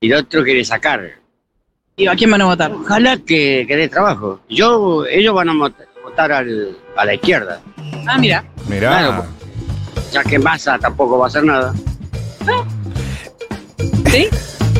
Y 0.00 0.12
el 0.12 0.18
otro 0.18 0.44
quiere 0.44 0.64
sacar. 0.64 1.10
¿Y 1.96 2.06
a 2.06 2.14
quién 2.14 2.30
van 2.30 2.42
a 2.42 2.44
votar? 2.44 2.70
Ojalá 2.72 3.16
que, 3.16 3.64
que 3.66 3.76
dé 3.76 3.88
trabajo. 3.88 4.40
Yo, 4.48 5.04
ellos 5.06 5.34
van 5.34 5.48
a 5.48 5.54
votar 6.04 6.30
al- 6.32 6.76
a 6.96 7.04
la 7.04 7.14
izquierda, 7.14 7.60
Ah, 8.06 8.16
mira. 8.18 8.44
Mirá. 8.68 8.88
Claro, 8.90 9.26
ya 10.12 10.22
que 10.24 10.38
Massa 10.38 10.78
tampoco 10.78 11.18
va 11.18 11.26
a 11.26 11.28
hacer 11.28 11.44
nada. 11.44 11.74
¿Sí? 14.10 14.28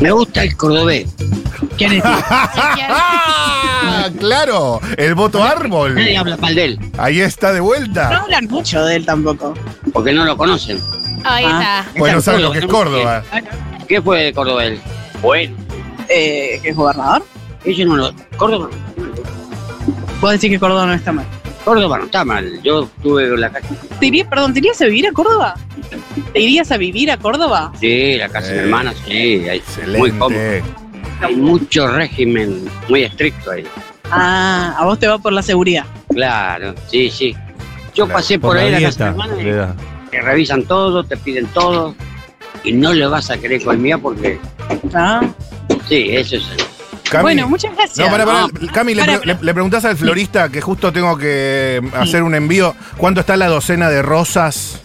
Me 0.01 0.11
gusta 0.13 0.43
el 0.43 0.57
cordobés. 0.57 1.07
¿Quién 1.77 1.95
es? 1.95 2.03
¡Ah! 2.05 4.09
¡Claro! 4.19 4.81
El 4.97 5.15
voto 5.15 5.43
árbol. 5.43 5.95
Nadie 5.95 6.17
habla 6.17 6.37
mal 6.37 6.55
de 6.55 6.65
él, 6.65 6.79
Ahí 6.99 7.21
está 7.21 7.53
de 7.53 7.59
No 7.59 7.65
vuelta. 7.67 8.17
hablan 8.19 8.47
mucho 8.47 8.85
de 8.85 8.97
él 8.97 9.07
tampoco. 9.07 9.55
porque 9.93 10.13
no 10.13 10.25
lo 10.25 10.37
conocen. 10.37 10.81
Ahí 11.25 11.45
Ah. 11.47 11.85
está. 11.87 11.99
Bueno, 11.99 12.19
Está 12.19 12.33
sabe 12.33 12.39
en 12.39 12.45
lo 12.45 12.53
que 12.53 12.59
es 12.61 12.67
Córdoba. 12.67 13.23
¿Qué 13.89 14.01
fue 14.03 14.25
de 14.25 14.33
Córdoba 14.33 14.65
él? 14.65 14.81
Bueno, 15.23 15.57
Eh, 16.09 16.59
¿Que 16.63 16.71
es 16.71 16.77
gobernador? 16.77 17.23
ellos 17.65 17.87
no 17.89 17.97
lo... 17.97 18.13
Córdoba, 18.39 18.69
Vos 20.21 20.33
decís 20.33 20.51
que 20.51 20.59
Córdoba 20.59 20.87
no 20.87 20.95
está 20.95 21.13
mal. 21.13 21.27
Córdoba 21.69 21.99
no 21.99 22.05
está 22.07 22.25
mal. 22.25 22.63
Yo 22.63 22.85
estuve 22.85 23.25
en 23.25 23.41
la 23.43 23.51
casa. 23.51 23.69
¿Te 24.01 24.07
irías, 24.07 24.27
perdón, 24.27 24.55
¿te 24.55 24.61
irías 24.61 24.81
a 24.81 24.87
vivir 24.87 25.07
a 25.07 25.13
Córdoba? 25.13 25.55
¿Te 26.33 26.41
irías 26.41 26.73
a 26.73 26.79
vivir 26.79 27.11
a 27.11 27.19
Córdoba? 27.19 27.73
Sí, 27.79 28.17
la 28.17 28.31
casa 28.31 28.49
de 28.49 28.55
mi 28.55 28.59
hermana, 28.61 28.95
sí. 29.07 29.47
Hay, 29.47 29.63
muy 29.99 30.11
cómodo. 30.13 30.41
Excelente. 30.41 30.65
Hay 31.21 31.37
mucho 31.37 31.89
régimen 31.89 32.65
muy 32.89 33.03
estricto 33.03 33.51
ahí. 33.51 33.65
Ah, 34.11 34.77
a 34.79 34.85
vos 34.87 34.99
te 34.99 35.07
va 35.07 35.19
por 35.19 35.31
la 35.35 35.43
seguridad. 35.43 35.85
Claro, 36.09 36.75
sí, 36.87 37.11
sí. 37.11 37.37
Yo 37.95 38.09
pasé 38.09 38.39
Por 38.39 38.53
por, 38.53 38.57
la 38.57 38.63
ahí 38.63 38.71
la 38.71 38.81
casa 38.89 39.05
de 39.05 39.11
mi 39.11 39.51
hermana 39.51 39.75
y 40.07 40.11
te 40.11 40.21
revisan 40.23 40.63
todo, 40.63 41.05
te 41.05 41.19
piden 41.19 41.49
todo. 41.49 41.95
Y 42.65 42.73
no 42.73 42.95
le 42.95 43.07
vas 43.07 43.31
a 43.31 43.37
querer 43.37 43.63
colmía 43.63 43.99
porque... 43.99 44.39
Ah. 44.95 45.21
Sí, 45.87 46.17
eso 46.17 46.37
es... 46.37 46.68
Cami, 47.11 47.23
Bueno, 47.23 47.49
muchas 47.49 47.75
gracias. 47.75 47.99
No, 47.99 48.11
para, 48.11 48.25
para. 48.27 48.41
No. 48.43 48.73
Cami, 48.73 48.95
le, 48.95 49.05
Para, 49.05 49.19
pre- 49.21 49.35
le- 49.35 49.39
le 49.43 49.55
preguntás 49.55 49.85
al 49.85 49.97
florista 49.97 50.49
que 50.51 50.61
justo 50.61 50.93
tengo 50.93 51.17
que 51.17 51.81
Mm. 51.83 51.95
hacer 51.97 52.23
un 52.23 52.35
envío. 52.35 52.75
¿Cuánto 52.97 53.21
está 53.21 53.37
la 53.37 53.47
docena 53.49 53.89
de 53.89 54.03
rosas? 54.03 54.81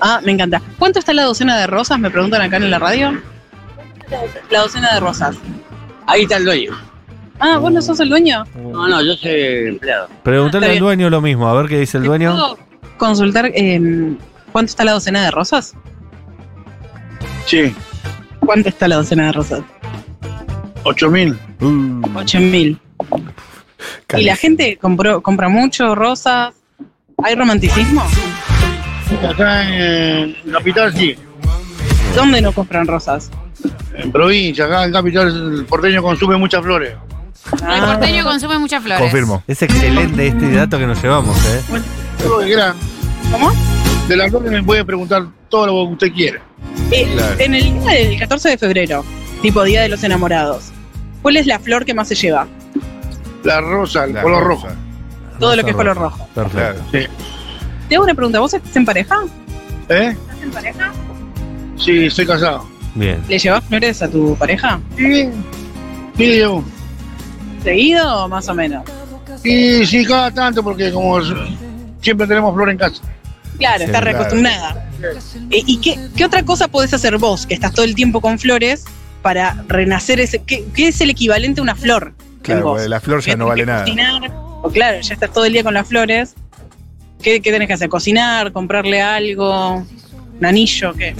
Ah, 0.00 0.20
me 0.22 0.32
encanta. 0.32 0.60
¿Cuánto 0.78 0.98
está 0.98 1.12
la 1.12 1.22
docena 1.24 1.58
de 1.58 1.66
rosas? 1.66 1.98
Me 1.98 2.10
preguntan 2.10 2.42
acá 2.42 2.56
en 2.58 2.70
la 2.70 2.78
radio. 2.78 3.20
La 4.50 4.60
docena 4.60 4.94
de 4.94 5.00
rosas. 5.00 5.36
Ahí 6.06 6.22
está 6.22 6.36
el 6.36 6.44
dueño. 6.44 6.72
Ah, 7.40 7.58
¿vos 7.58 7.72
no 7.72 7.82
sos 7.82 7.98
el 8.00 8.08
dueño? 8.08 8.44
No, 8.54 8.86
no, 8.88 9.02
yo 9.02 9.14
soy 9.14 9.68
empleado. 9.68 10.08
Preguntale 10.22 10.66
Está 10.66 10.74
al 10.74 10.80
dueño 10.80 11.10
lo 11.10 11.20
mismo, 11.20 11.48
a 11.48 11.54
ver 11.54 11.68
qué 11.68 11.80
dice 11.80 11.96
el 11.98 12.04
¿Te 12.04 12.08
dueño. 12.08 12.30
puedo 12.32 12.58
consultar 12.96 13.50
eh, 13.54 14.16
cuánto 14.52 14.70
está 14.70 14.84
la 14.84 14.92
docena 14.92 15.22
de 15.24 15.30
rosas? 15.30 15.74
Sí, 17.46 17.74
¿Cuánto 18.40 18.68
está 18.68 18.86
la 18.88 18.96
docena 18.96 19.26
de 19.26 19.32
rosas? 19.32 19.60
8000. 20.86 21.38
Uh, 21.60 22.00
Ocho 22.18 22.38
mil. 22.40 22.78
¿Y 24.16 24.22
la 24.22 24.36
gente 24.36 24.78
compró, 24.80 25.20
compra 25.20 25.48
mucho 25.48 25.94
rosas? 25.94 26.54
¿Hay 27.22 27.34
romanticismo? 27.34 28.02
Acá 29.28 29.68
en 29.68 30.36
Capital 30.52 30.94
sí. 30.94 31.16
¿Dónde 32.14 32.40
no 32.40 32.52
compran 32.52 32.86
rosas? 32.86 33.30
En 33.94 34.12
provincia, 34.12 34.66
acá 34.66 34.84
en 34.84 34.92
Capital 34.92 35.28
el 35.58 35.64
porteño 35.66 36.02
consume 36.02 36.36
muchas 36.36 36.62
flores. 36.62 36.94
El 37.68 37.84
porteño 37.84 38.24
consume 38.24 38.58
muchas 38.58 38.82
flores. 38.82 39.00
Confirmo. 39.00 39.42
es 39.46 39.62
excelente 39.62 40.26
este 40.26 40.50
dato 40.52 40.78
que 40.78 40.86
nos 40.86 41.02
llevamos, 41.02 41.36
¿eh? 41.46 41.60
Todo 42.18 42.34
lo 42.34 42.38
que 42.40 42.46
quiera. 42.46 42.74
¿Cómo? 43.30 43.52
De 44.08 44.16
las 44.16 44.30
flores 44.30 44.50
me 44.52 44.62
puede 44.62 44.84
preguntar 44.84 45.26
todo 45.48 45.66
lo 45.66 45.72
que 45.88 45.92
usted 45.94 46.12
quiera. 46.12 46.40
Eh, 46.90 47.08
Claro. 47.12 47.34
En 47.40 47.54
el 47.54 47.80
día 47.80 47.90
del 47.92 48.18
14 48.18 48.50
de 48.50 48.58
febrero, 48.58 49.04
tipo 49.42 49.62
Día 49.64 49.82
de 49.82 49.88
los 49.88 50.02
Enamorados, 50.04 50.72
¿cuál 51.26 51.38
es 51.38 51.46
la 51.48 51.58
flor 51.58 51.84
que 51.84 51.92
más 51.92 52.06
se 52.06 52.14
lleva? 52.14 52.46
La 53.42 53.60
rosa, 53.60 54.04
el 54.04 54.12
La 54.14 54.22
color 54.22 54.44
rosa. 54.44 54.68
rojo. 54.68 54.76
Todo 55.40 55.56
lo 55.56 55.64
que 55.64 55.70
es 55.70 55.76
Rosa 55.76 55.88
color 55.90 55.96
rojo. 55.96 56.28
Perfecto. 56.32 56.84
Claro. 56.92 57.08
Te 57.88 57.94
hago 57.96 58.04
una 58.04 58.14
pregunta, 58.14 58.38
¿vos 58.38 58.54
estás 58.54 58.76
en 58.76 58.84
pareja? 58.84 59.24
¿Eh? 59.88 60.16
¿Estás 60.16 60.42
en 60.44 60.50
pareja? 60.52 60.92
Sí, 61.76 62.06
estoy 62.06 62.26
casado. 62.28 62.64
Bien. 62.94 63.20
¿Le 63.28 63.40
llevas 63.40 63.64
flores 63.64 64.02
a 64.02 64.08
tu 64.08 64.36
pareja? 64.36 64.78
Sí, 64.96 65.28
sí, 66.16 66.38
yo. 66.38 66.62
¿Seguido 67.64 68.24
o 68.24 68.28
más 68.28 68.48
o 68.48 68.54
menos? 68.54 68.84
Y 69.42 69.84
sí, 69.84 70.06
cada 70.06 70.30
tanto, 70.30 70.62
porque 70.62 70.92
como 70.92 71.18
siempre 72.02 72.28
tenemos 72.28 72.54
flor 72.54 72.70
en 72.70 72.78
casa. 72.78 73.02
Claro, 73.58 73.78
Sí, 73.78 73.84
está 73.86 74.00
reacostumbrada. 74.00 74.88
Eh, 75.50 75.62
¿Y 75.66 75.80
qué, 75.80 75.98
qué 76.16 76.24
otra 76.24 76.44
cosa 76.44 76.68
podés 76.68 76.94
hacer 76.94 77.18
vos, 77.18 77.46
que 77.48 77.54
estás 77.54 77.72
todo 77.72 77.84
el 77.84 77.96
tiempo 77.96 78.20
con 78.20 78.38
flores, 78.38 78.84
para 79.26 79.64
renacer 79.66 80.20
ese... 80.20 80.38
¿Qué, 80.44 80.64
qué 80.72 80.86
es 80.86 81.00
el 81.00 81.10
equivalente 81.10 81.58
a 81.60 81.64
una 81.64 81.74
flor? 81.74 82.12
Claro, 82.42 82.62
porque 82.62 82.88
la 82.88 83.00
flor 83.00 83.20
ya 83.22 83.32
¿Qué 83.32 83.36
no 83.36 83.46
vale 83.46 83.66
nada. 83.66 83.80
cocinar? 83.80 84.30
O 84.62 84.70
claro, 84.72 85.00
ya 85.00 85.14
estás 85.14 85.32
todo 85.32 85.44
el 85.46 85.52
día 85.52 85.64
con 85.64 85.74
las 85.74 85.88
flores. 85.88 86.36
¿Qué, 87.20 87.40
qué 87.40 87.50
tenés 87.50 87.66
que 87.66 87.74
hacer? 87.74 87.88
¿Cocinar? 87.88 88.52
¿Comprarle 88.52 89.02
algo? 89.02 89.84
¿Un 90.38 90.46
anillo? 90.46 90.94
¿Qué? 90.94 91.16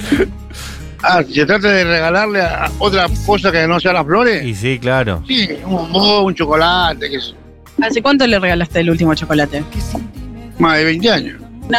Ah, 1.02 1.25
si 1.26 1.34
se 1.34 1.46
trata 1.46 1.66
de 1.66 1.82
regalarle 1.82 2.42
a 2.42 2.70
otra 2.78 3.08
cosa 3.26 3.50
que 3.50 3.66
no 3.66 3.80
sea 3.80 3.92
las 3.92 4.06
flores, 4.06 4.44
Y 4.44 4.54
sí, 4.54 4.78
claro. 4.78 5.25
sí, 5.26 5.48
un 5.64 5.72
bombón, 5.72 6.26
un 6.26 6.34
chocolate, 6.36 7.10
¿Hace 7.82 8.02
cuánto 8.02 8.25
le 8.25 8.38
regalaste 8.38 8.78
el 8.78 8.90
último 8.90 9.16
chocolate? 9.16 9.64
más 10.60 10.78
de 10.78 10.84
20 10.84 11.10
años. 11.10 11.40
No, 11.68 11.78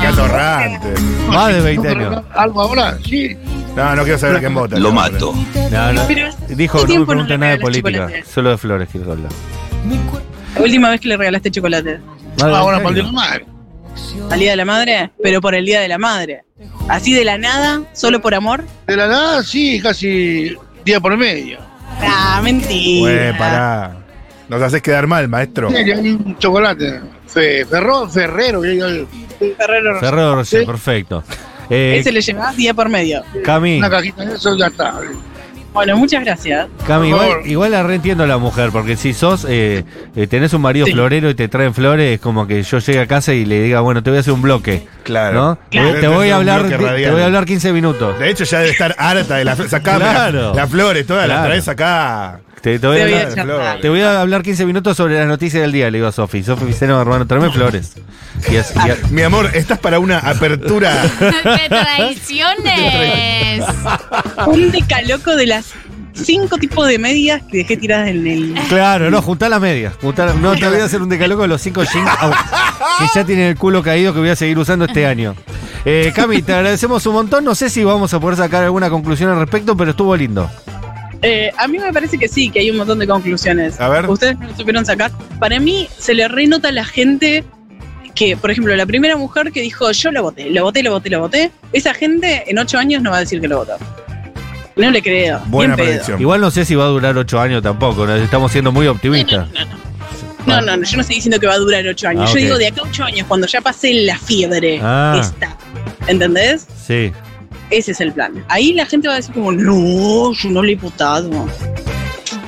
Qué 0.00 0.06
atorrante. 0.06 0.94
Más 1.26 1.52
de 1.54 1.60
20 1.60 1.94
¿No 1.96 2.06
años. 2.06 2.24
¿Algo 2.36 2.62
ahora? 2.62 2.98
Sí. 3.04 3.36
No, 3.76 3.96
no 3.96 4.02
quiero 4.02 4.18
saber 4.18 4.36
a 4.36 4.40
quién 4.40 4.54
vota. 4.54 4.76
Lo 4.78 4.88
No, 4.88 4.94
mato. 4.94 5.34
No, 5.70 5.92
no. 5.92 6.02
Pero, 6.06 6.28
Dijo, 6.48 6.84
¿qué 6.86 6.94
no 6.94 7.00
me 7.00 7.06
pregunte 7.06 7.38
nada 7.38 7.52
de 7.52 7.58
política. 7.58 7.90
chocolate? 8.06 8.24
Solo 8.24 8.50
de 8.50 8.58
flores 8.58 8.88
quiero 8.90 9.12
hablar. 9.12 9.30
la 10.56 10.60
última 10.62 10.90
vez 10.90 11.00
que 11.00 11.08
le 11.08 11.16
regalaste 11.16 11.50
chocolate. 11.50 12.00
De 12.36 12.42
Ahora 12.44 12.78
20 12.78 12.82
para 12.82 12.88
el 12.88 12.94
día 12.94 13.02
de 13.02 13.02
la 13.02 13.12
madre. 13.12 13.46
¿Al 14.30 14.38
Día 14.38 14.50
de 14.52 14.56
la 14.56 14.64
Madre? 14.64 15.10
Pero 15.22 15.40
por 15.40 15.54
el 15.54 15.64
Día 15.64 15.80
de 15.80 15.88
la 15.88 15.98
Madre. 15.98 16.42
Así 16.88 17.12
de 17.12 17.24
la 17.24 17.38
nada, 17.38 17.82
solo 17.92 18.20
por 18.22 18.34
amor. 18.34 18.64
De 18.86 18.96
la 18.96 19.08
nada, 19.08 19.42
sí, 19.42 19.80
casi 19.82 20.56
día 20.84 21.00
por 21.00 21.16
medio. 21.16 21.58
Ah, 22.00 22.40
mentira. 22.42 23.00
Güey, 23.00 23.38
pará. 23.38 23.96
Nos 24.48 24.62
haces 24.62 24.80
quedar 24.80 25.06
mal, 25.06 25.28
maestro. 25.28 25.70
Sí, 25.70 25.76
hay 25.76 25.90
un 26.10 26.36
chocolate. 26.38 27.00
Fe, 27.26 27.64
Ferro, 27.66 28.08
Ferrero, 28.08 28.62
que 28.62 28.68
hay 28.68 29.06
Ferrero 29.56 29.94
Rocher. 29.94 30.08
Ferrero 30.08 30.34
Rocher, 30.36 30.60
Sí. 30.60 30.66
perfecto. 30.66 31.24
Eh, 31.70 31.96
Ese 31.98 32.12
le 32.12 32.20
llevas 32.20 32.56
día 32.56 32.74
por 32.74 32.88
medio. 32.88 33.22
Cami, 33.44 33.78
una 33.78 33.88
cajita 33.90 34.24
de 34.24 34.34
eso, 34.34 34.56
ya 34.56 34.66
está. 34.66 34.94
Bueno, 35.72 35.96
muchas 35.96 36.24
gracias. 36.24 36.66
Cami, 36.84 37.10
igual, 37.10 37.28
igual 37.44 37.70
la 37.70 37.84
reentiendo 37.84 38.24
a 38.24 38.26
la 38.26 38.38
mujer, 38.38 38.70
porque 38.72 38.96
si 38.96 39.14
sos, 39.14 39.46
eh, 39.48 39.84
eh, 40.16 40.26
tenés 40.26 40.52
un 40.52 40.62
marido 40.62 40.84
Sí. 40.84 40.92
florero 40.92 41.30
y 41.30 41.34
te 41.34 41.46
traen 41.46 41.74
flores, 41.74 42.14
es 42.14 42.20
como 42.20 42.48
que 42.48 42.64
yo 42.64 42.78
llegue 42.80 42.98
a 42.98 43.06
casa 43.06 43.34
y 43.34 43.44
le 43.44 43.62
diga, 43.62 43.80
bueno, 43.80 44.02
te 44.02 44.10
voy 44.10 44.16
a 44.16 44.20
hacer 44.20 44.32
un 44.32 44.42
bloque, 44.42 44.88
Claro. 45.04 45.34
¿no? 45.40 45.58
Claro. 45.70 45.92
Te, 45.92 46.00
te 46.00 46.08
voy 46.08 46.30
a 46.30 46.36
hablar, 46.36 46.66
te 46.68 46.76
voy 46.76 47.22
a 47.22 47.24
hablar 47.26 47.44
15 47.44 47.72
minutos. 47.72 48.18
De 48.18 48.30
hecho, 48.30 48.42
ya 48.42 48.58
debe 48.58 48.72
estar 48.72 48.96
harta 48.98 49.36
de 49.36 49.44
las 49.44 49.54
flores. 49.54 49.70
Sacame 49.70 49.98
Claro. 50.00 50.48
las, 50.48 50.56
las 50.56 50.70
flores, 50.70 51.06
todas 51.06 51.28
las 51.28 51.44
traes 51.44 51.68
acá. 51.68 52.40
Te, 52.60 52.78
te 52.78 52.86
voy 52.86 52.98
a 52.98 53.04
Te 53.06 53.06
voy 53.06 53.12
a 53.14 53.20
hablar, 53.22 53.34
charlar. 53.34 53.80
te 53.80 53.88
voy 53.88 54.00
a 54.02 54.20
hablar 54.20 54.42
15 54.42 54.66
minutos 54.66 54.96
sobre 54.96 55.18
las 55.18 55.26
noticias 55.26 55.62
del 55.62 55.72
día, 55.72 55.90
le 55.90 55.98
digo 55.98 56.08
a 56.08 56.12
Sofi. 56.12 56.42
Sofi 56.42 56.66
dice, 56.66 56.86
no, 56.86 57.00
hermano, 57.00 57.26
tráeme 57.26 57.50
flores. 57.50 57.94
Y 58.50 58.56
así, 58.56 58.74
y 58.86 58.90
a- 58.90 58.98
Mi 59.10 59.22
amor, 59.22 59.50
estás 59.54 59.78
para 59.78 59.98
una 59.98 60.18
apertura. 60.18 61.02
¡De 61.20 61.68
traiciones! 61.68 63.64
Un 64.46 64.70
decaloco 64.70 65.36
de 65.36 65.46
las 65.46 65.72
cinco 66.12 66.58
tipos 66.58 66.86
de 66.86 66.98
medias 66.98 67.40
que 67.50 67.58
dejé 67.58 67.76
tiradas 67.78 68.08
en 68.08 68.26
el. 68.26 68.54
Claro, 68.68 69.10
no, 69.10 69.22
juntá 69.22 69.48
las 69.48 69.60
medias. 69.60 69.94
juntá- 70.00 70.34
no 70.34 70.54
te 70.54 70.68
voy 70.68 70.80
a 70.80 70.84
hacer 70.84 71.00
un 71.00 71.08
decalogo 71.08 71.42
de 71.42 71.48
los 71.48 71.62
cinco 71.62 71.82
jeans 71.84 72.10
que 72.98 73.06
ya 73.14 73.24
tienen 73.24 73.46
el 73.46 73.56
culo 73.56 73.82
caído 73.82 74.12
que 74.12 74.20
voy 74.20 74.28
a 74.30 74.36
seguir 74.36 74.58
usando 74.58 74.84
este 74.84 75.06
año. 75.06 75.34
Eh, 75.86 76.12
Cami, 76.14 76.42
te 76.42 76.52
agradecemos 76.52 77.06
un 77.06 77.14
montón. 77.14 77.42
No 77.44 77.54
sé 77.54 77.70
si 77.70 77.82
vamos 77.84 78.12
a 78.12 78.20
poder 78.20 78.36
sacar 78.36 78.62
alguna 78.64 78.90
conclusión 78.90 79.30
al 79.30 79.38
respecto, 79.38 79.74
pero 79.76 79.92
estuvo 79.92 80.14
lindo. 80.14 80.50
Eh, 81.22 81.52
a 81.56 81.68
mí 81.68 81.78
me 81.78 81.92
parece 81.92 82.18
que 82.18 82.28
sí, 82.28 82.50
que 82.50 82.60
hay 82.60 82.70
un 82.70 82.78
montón 82.78 82.98
de 82.98 83.06
conclusiones. 83.06 83.80
A 83.80 83.88
ver. 83.88 84.08
Ustedes 84.08 84.38
no 84.38 84.46
lo 84.46 84.56
supieron 84.56 84.86
sacar. 84.86 85.10
Para 85.38 85.60
mí, 85.60 85.88
se 85.98 86.14
le 86.14 86.28
renota 86.28 86.68
a 86.68 86.72
la 86.72 86.84
gente 86.84 87.44
que, 88.14 88.36
por 88.36 88.50
ejemplo, 88.50 88.74
la 88.74 88.86
primera 88.86 89.16
mujer 89.16 89.52
que 89.52 89.60
dijo 89.60 89.90
yo 89.92 90.10
lo 90.12 90.22
voté, 90.22 90.50
lo 90.50 90.62
voté, 90.64 90.82
lo 90.82 90.92
voté, 90.92 91.10
lo 91.10 91.20
voté, 91.20 91.50
esa 91.72 91.94
gente 91.94 92.44
en 92.50 92.58
ocho 92.58 92.78
años 92.78 93.02
no 93.02 93.10
va 93.10 93.18
a 93.18 93.20
decir 93.20 93.40
que 93.40 93.48
lo 93.48 93.58
votó. 93.58 93.76
No 94.76 94.90
le 94.90 95.02
creo. 95.02 95.40
Buena 95.46 95.76
predicción. 95.76 96.20
Igual 96.20 96.40
no 96.40 96.50
sé 96.50 96.64
si 96.64 96.74
va 96.74 96.84
a 96.84 96.88
durar 96.88 97.16
ocho 97.16 97.38
años 97.38 97.62
tampoco. 97.62 98.06
¿no? 98.06 98.14
Estamos 98.16 98.50
siendo 98.52 98.72
muy 98.72 98.86
optimistas. 98.86 99.48
No, 100.46 100.60
no, 100.62 100.76
no, 100.76 100.84
yo 100.84 100.96
no 100.96 101.02
estoy 101.02 101.16
diciendo 101.16 101.38
que 101.38 101.46
va 101.46 101.54
a 101.54 101.58
durar 101.58 101.86
ocho 101.86 102.08
años. 102.08 102.30
Ah, 102.30 102.32
yo 102.32 102.40
digo 102.40 102.56
de 102.56 102.68
acá 102.68 102.80
a 102.80 102.84
ocho 102.84 103.04
años, 103.04 103.26
cuando 103.26 103.46
ya 103.46 103.60
pase 103.60 103.92
la 103.92 104.18
fiebre. 104.18 104.80
Ah. 104.82 105.18
Está. 105.20 105.56
¿Entendés? 106.06 106.66
Sí. 106.82 107.12
Ese 107.70 107.92
es 107.92 108.00
el 108.00 108.12
plan. 108.12 108.44
Ahí 108.48 108.72
la 108.72 108.86
gente 108.86 109.06
va 109.08 109.14
a 109.14 109.16
decir 109.18 109.32
como, 109.34 109.52
no, 109.52 110.32
yo 110.32 110.50
no 110.50 110.62
le 110.62 110.72
he 110.72 110.76
votado. 110.76 111.30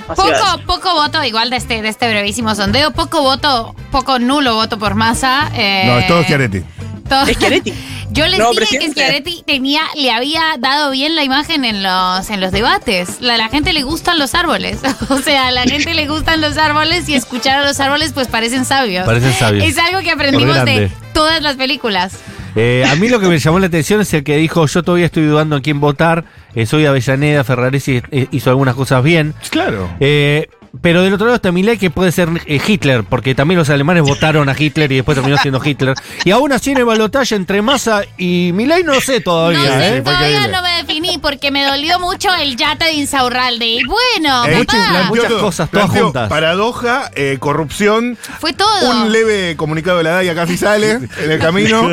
Así 0.08 0.20
a 0.20 0.56
Poco, 0.56 0.62
poco 0.66 0.94
voto, 0.94 1.24
igual 1.24 1.48
de 1.50 1.56
este, 1.56 1.80
de 1.80 1.88
este 1.88 2.08
brevísimo 2.08 2.54
sondeo, 2.54 2.90
poco 2.90 3.22
voto, 3.22 3.74
poco 3.90 4.18
nulo 4.18 4.54
voto 4.54 4.78
por 4.78 4.94
masa. 4.94 5.50
eh, 5.54 5.84
No, 5.86 5.98
es 5.98 6.06
todo 6.08 6.22
Schiaretti. 6.24 6.62
todo- 7.08 7.22
Es 7.26 7.38
Chiaretti. 7.38 7.72
Yo 8.10 8.26
les 8.26 8.38
No, 8.38 8.50
dije 8.50 8.78
que. 8.78 8.90
Schiaretti 8.90 9.42
tenía, 9.46 9.80
le 9.96 10.10
había 10.10 10.42
dado 10.58 10.90
bien 10.90 11.14
la 11.16 11.24
imagen 11.24 11.64
en 11.64 11.82
los, 11.82 12.28
en 12.28 12.42
los 12.42 12.52
debates. 12.52 13.22
La, 13.22 13.38
la 13.38 13.48
gente 13.48 13.72
le 13.72 13.84
gustan 13.84 14.18
los 14.18 14.34
árboles. 14.34 14.80
O 15.08 15.18
sea, 15.18 15.46
a 15.46 15.50
la 15.50 15.62
gente 15.62 15.94
le 15.94 16.06
gustan 16.06 16.42
los 16.42 16.58
árboles 16.58 17.08
y 17.08 17.14
escuchar 17.14 17.60
a 17.60 17.64
los 17.66 17.80
árboles 17.80 18.12
pues 18.12 18.28
parecen 18.28 18.66
sabios. 18.66 19.06
Parecen 19.06 19.32
sabios. 19.32 19.64
Es 19.64 19.78
algo 19.78 20.00
que 20.00 20.10
aprendimos 20.10 20.62
de 20.66 20.90
todas 21.14 21.40
las 21.40 21.56
películas. 21.56 22.12
Eh, 22.54 22.84
a 22.86 22.94
mí 22.96 23.08
lo 23.08 23.18
que 23.20 23.28
me 23.28 23.38
llamó 23.38 23.58
la 23.58 23.66
atención 23.66 24.00
es 24.00 24.12
el 24.14 24.24
que 24.24 24.36
dijo, 24.36 24.66
yo 24.66 24.82
todavía 24.82 25.06
estoy 25.06 25.24
dudando 25.26 25.56
en 25.56 25.62
quién 25.62 25.80
votar, 25.80 26.24
eh, 26.54 26.66
soy 26.66 26.86
Avellaneda, 26.86 27.44
Ferraresi 27.44 28.02
eh, 28.10 28.26
hizo 28.30 28.50
algunas 28.50 28.74
cosas 28.74 29.02
bien, 29.02 29.34
Claro. 29.50 29.88
Eh, 30.00 30.48
pero 30.80 31.02
del 31.02 31.12
otro 31.12 31.26
lado 31.26 31.36
está 31.36 31.52
Milei 31.52 31.76
que 31.78 31.90
puede 31.90 32.12
ser 32.12 32.28
eh, 32.46 32.60
Hitler, 32.66 33.04
porque 33.04 33.34
también 33.34 33.58
los 33.58 33.68
alemanes 33.70 34.02
votaron 34.02 34.48
a 34.48 34.54
Hitler 34.58 34.90
y 34.90 34.96
después 34.96 35.16
terminó 35.16 35.36
siendo 35.38 35.60
Hitler. 35.64 35.94
Y 36.24 36.30
aún 36.30 36.52
así 36.52 36.70
en 36.70 36.78
el 36.78 36.84
balotaje 36.84 37.34
entre 37.34 37.60
Massa 37.62 38.02
y 38.16 38.50
Milei 38.54 38.82
no 38.82 39.00
sé 39.00 39.20
todavía, 39.20 39.58
no 39.58 39.64
sé, 39.66 39.96
¿eh? 39.98 40.02
todavía 40.02 40.48
no 40.48 40.62
me 40.62 40.70
definí 40.82 41.18
porque 41.18 41.50
me 41.50 41.64
dolió 41.64 42.00
mucho 42.00 42.32
el 42.34 42.56
yate 42.56 42.86
de 42.86 42.92
Insaurralde. 42.94 43.66
Y 43.66 43.84
bueno, 43.84 44.46
Eh, 44.46 44.64
papá, 44.66 45.04
muchas- 45.08 45.32
cosas, 45.32 45.70
todas 45.70 45.90
juntas. 45.90 46.28
Paradoja, 46.28 47.10
eh, 47.14 47.36
corrupción, 47.38 48.16
fue 48.40 48.52
todo. 48.52 48.90
un 48.90 49.12
leve 49.12 49.56
comunicado 49.56 49.98
de 49.98 50.04
la 50.04 50.10
DAIA 50.12 50.34
casi 50.34 50.56
sale 50.56 50.92
en 50.92 51.30
el 51.30 51.38
camino, 51.38 51.90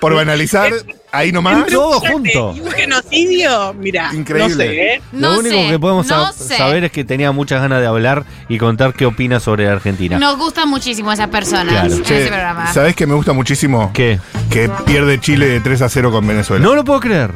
por 0.00 0.14
banalizar, 0.14 0.72
ahí 1.12 1.32
nomás. 1.32 1.58
Entre 1.58 1.72
todo 1.74 2.00
junto. 2.00 2.54
Y 2.56 2.60
un 2.60 2.70
genocidio, 2.70 3.74
mira, 3.74 4.10
Increíble. 4.14 4.48
no 4.50 4.56
sé, 4.72 4.94
¿eh? 4.94 5.02
No 5.12 5.32
Lo 5.32 5.38
único 5.40 5.56
sé, 5.56 5.68
que 5.68 5.78
podemos 5.78 6.06
no 6.08 6.26
sab- 6.26 6.32
sé. 6.32 6.56
saber 6.56 6.84
es 6.84 6.92
que 6.92 7.04
tenía 7.04 7.32
muchas 7.32 7.60
ganas 7.60 7.80
de 7.80 7.86
hablar 7.86 8.24
y 8.48 8.58
contar 8.58 8.94
qué 8.94 9.06
opina 9.06 9.40
sobre 9.40 9.68
Argentina. 9.68 10.18
Nos 10.18 10.36
gustan 10.38 10.68
muchísimo 10.68 11.12
esas 11.12 11.28
personas 11.28 11.72
Claro. 11.74 11.94
en 11.94 12.02
Che, 12.02 12.16
este 12.18 12.28
programa. 12.28 12.72
¿Sabés 12.72 12.94
que 12.96 13.06
me 13.06 13.14
gusta 13.14 13.32
muchísimo? 13.32 13.90
¿Qué? 13.92 14.18
Que 14.50 14.68
pierde 14.86 15.20
Chile 15.20 15.46
de 15.46 15.60
3 15.60 15.82
a 15.82 15.88
0 15.88 16.10
con 16.10 16.26
Venezuela. 16.26 16.64
No 16.64 16.74
lo 16.74 16.84
puedo 16.84 17.00
creer. 17.00 17.30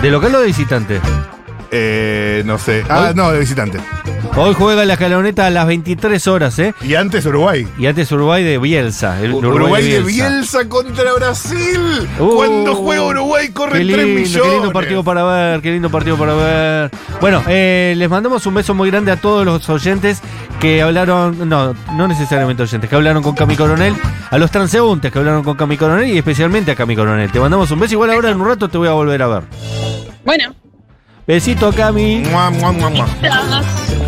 ¿De 0.00 0.10
local 0.10 0.34
o 0.34 0.40
de 0.40 0.46
visitante? 0.46 1.00
Eh, 1.70 2.42
no 2.44 2.58
sé. 2.58 2.84
Ah, 2.88 3.06
Hoy- 3.08 3.14
no, 3.14 3.32
de 3.32 3.38
visitante. 3.40 3.78
Hoy 4.36 4.54
juega 4.54 4.84
la 4.84 4.94
escaloneta 4.94 5.46
a 5.46 5.50
las 5.50 5.66
23 5.66 6.26
horas, 6.26 6.58
¿eh? 6.58 6.74
Y 6.82 6.94
antes 6.94 7.26
Uruguay. 7.26 7.66
Y 7.78 7.86
antes 7.86 8.10
Uruguay 8.12 8.42
de 8.42 8.58
Bielsa. 8.58 9.20
el 9.20 9.34
Uruguay, 9.34 9.86
de 9.88 10.00
Bielsa 10.00 10.68
contra 10.68 11.12
Brasil. 11.14 12.08
Uh, 12.18 12.34
Cuando 12.36 12.74
juega 12.76 13.02
Uruguay 13.04 13.48
Qué 13.48 13.52
corren 13.52 13.86
lindo, 13.86 14.02
3 14.02 14.06
qué 14.06 14.14
millones. 14.20 14.52
lindo 14.54 14.72
partido 14.72 15.04
para 15.04 15.24
ver, 15.24 15.60
qué 15.60 15.70
lindo 15.72 15.90
partido 15.90 16.16
para 16.16 16.34
ver. 16.34 16.90
Bueno, 17.20 17.42
eh, 17.46 17.94
les 17.96 18.08
mandamos 18.08 18.46
un 18.46 18.54
beso 18.54 18.74
muy 18.74 18.90
grande 18.90 19.10
a 19.12 19.16
todos 19.16 19.44
los 19.44 19.68
oyentes 19.68 20.20
que 20.60 20.80
hablaron, 20.80 21.48
no, 21.48 21.74
no 21.94 22.08
necesariamente 22.08 22.62
oyentes, 22.62 22.88
que 22.88 22.96
hablaron 22.96 23.22
con 23.22 23.34
Cami 23.34 23.56
Coronel, 23.56 23.94
a 24.30 24.38
los 24.38 24.50
transeúntes 24.50 25.12
que 25.12 25.18
hablaron 25.18 25.42
con 25.42 25.56
Cami 25.56 25.76
Coronel 25.76 26.08
y 26.08 26.16
especialmente 26.18 26.70
a 26.70 26.74
Cami 26.76 26.96
Coronel. 26.96 27.30
Te 27.30 27.40
mandamos 27.40 27.70
un 27.70 27.80
beso, 27.80 27.94
igual 27.94 28.10
ahora 28.12 28.30
en 28.30 28.40
un 28.40 28.48
rato 28.48 28.68
te 28.68 28.78
voy 28.78 28.88
a 28.88 28.92
volver 28.92 29.20
a 29.22 29.26
ver. 29.26 29.42
Bueno, 30.24 30.54
Besito 31.26 31.72
Cami. 31.72 32.22
Mua, 32.30 32.50
mua, 32.50 32.72
mua, 32.72 32.90
mua. 32.90 33.06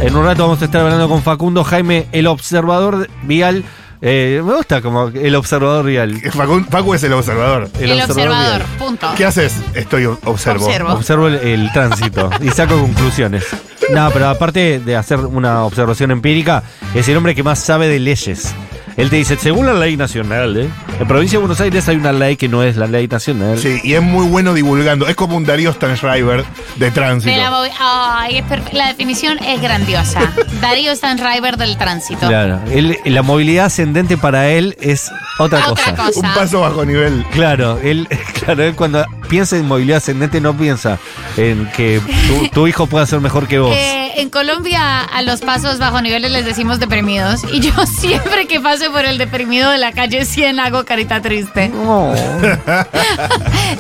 En 0.00 0.16
un 0.16 0.24
rato 0.24 0.42
vamos 0.42 0.61
a 0.61 0.64
estar 0.64 0.81
hablando 0.81 1.09
con 1.09 1.22
Facundo 1.22 1.62
Jaime, 1.64 2.07
el 2.12 2.27
observador 2.27 3.09
vial. 3.22 3.64
Eh, 4.03 4.42
me 4.44 4.55
gusta 4.55 4.83
como 4.83 5.09
el 5.09 5.35
observador 5.37 5.87
vial. 5.87 6.20
Facu, 6.33 6.64
Facu 6.68 6.94
es 6.94 7.03
el 7.05 7.12
observador. 7.14 7.70
el 7.81 8.03
observador, 8.03 8.62
punto. 8.79 9.09
¿Qué 9.16 9.24
haces? 9.24 9.55
Estoy 9.74 10.05
observo. 10.07 10.66
Observo. 10.66 10.92
Observo 10.92 11.29
el, 11.29 11.35
el 11.37 11.72
tránsito 11.72 12.29
y 12.42 12.48
saco 12.50 12.79
conclusiones. 12.79 13.44
No, 13.90 14.11
pero 14.11 14.29
aparte 14.29 14.81
de 14.81 14.96
hacer 14.96 15.20
una 15.20 15.64
observación 15.64 16.11
empírica, 16.11 16.64
es 16.94 17.09
el 17.09 17.16
hombre 17.16 17.35
que 17.35 17.42
más 17.42 17.61
sabe 17.61 17.87
de 17.88 18.00
leyes. 18.00 18.55
Él 18.96 19.09
te 19.09 19.16
dice, 19.16 19.37
según 19.37 19.66
la 19.66 19.74
ley 19.74 19.96
nacional, 19.96 20.57
¿eh? 20.57 20.68
En 21.00 21.09
provincia 21.09 21.38
de 21.38 21.40
Buenos 21.40 21.61
Aires 21.61 21.88
hay 21.88 21.96
una 21.96 22.12
ley 22.12 22.37
que 22.37 22.48
no 22.48 22.62
es 22.62 22.76
la 22.76 22.87
ley 22.87 23.09
nacional. 23.09 23.59
Sí, 23.59 23.80
y 23.83 23.94
es 23.94 24.02
muy 24.02 24.26
bueno 24.26 24.54
divulgando. 24.54 25.07
Es 25.09 25.16
como 25.16 25.37
un 25.37 25.44
Darío 25.44 25.72
Stanschreiber 25.72 26.44
de 26.76 26.90
tránsito. 26.90 27.30
De 27.35 27.37
la, 27.42 27.50
movi- 27.50 27.72
Ay, 27.80 28.38
es 28.38 28.72
la 28.74 28.88
definición 28.88 29.38
es 29.44 29.61
grandiosa. 29.61 30.20
Darío 30.61 30.94
Stanriver 30.94 31.57
del 31.57 31.76
tránsito. 31.76 32.28
Claro, 32.28 32.61
él- 32.70 32.98
la 33.04 33.22
movilidad 33.22 33.66
ascendente 33.66 34.16
para 34.16 34.48
él 34.50 34.76
es 34.80 35.11
otra, 35.38 35.59
Otra 35.68 35.94
cosa. 35.94 35.96
cosa. 35.96 36.20
Un 36.28 36.35
paso 36.35 36.61
bajo 36.61 36.85
nivel. 36.85 37.24
Claro, 37.33 37.78
él, 37.83 38.07
claro, 38.44 38.62
él 38.62 38.74
cuando 38.74 39.04
piensa 39.28 39.57
en 39.57 39.66
movilidad 39.66 39.98
ascendente 39.98 40.40
no 40.40 40.57
piensa 40.57 40.98
en 41.37 41.68
que 41.76 42.00
tu, 42.28 42.48
tu 42.48 42.66
hijo 42.68 42.87
pueda 42.87 43.04
ser 43.07 43.20
mejor 43.20 43.48
que 43.48 43.59
vos. 43.59 43.74
Eh, 43.76 44.04
en 44.16 44.31
Colombia 44.31 45.00
a 45.03 45.22
los 45.22 45.40
pasos 45.40 45.79
bajo 45.79 46.00
niveles 46.00 46.31
les 46.33 46.44
decimos 46.44 46.79
deprimidos 46.81 47.42
y 47.53 47.61
yo 47.61 47.72
siempre 47.87 48.46
que 48.46 48.61
paso 48.61 48.90
por 48.92 49.05
el 49.05 49.18
deprimido 49.18 49.70
de 49.70 49.79
la 49.79 49.92
calle 49.92 50.24
100 50.24 50.61
hago 50.61 50.85
carita 50.85 51.20
triste. 51.22 51.70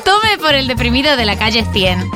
Tome 0.04 0.38
por 0.40 0.54
el 0.54 0.66
deprimido 0.66 1.16
de 1.16 1.24
la 1.24 1.36
calle 1.36 1.64
100. 1.72 2.10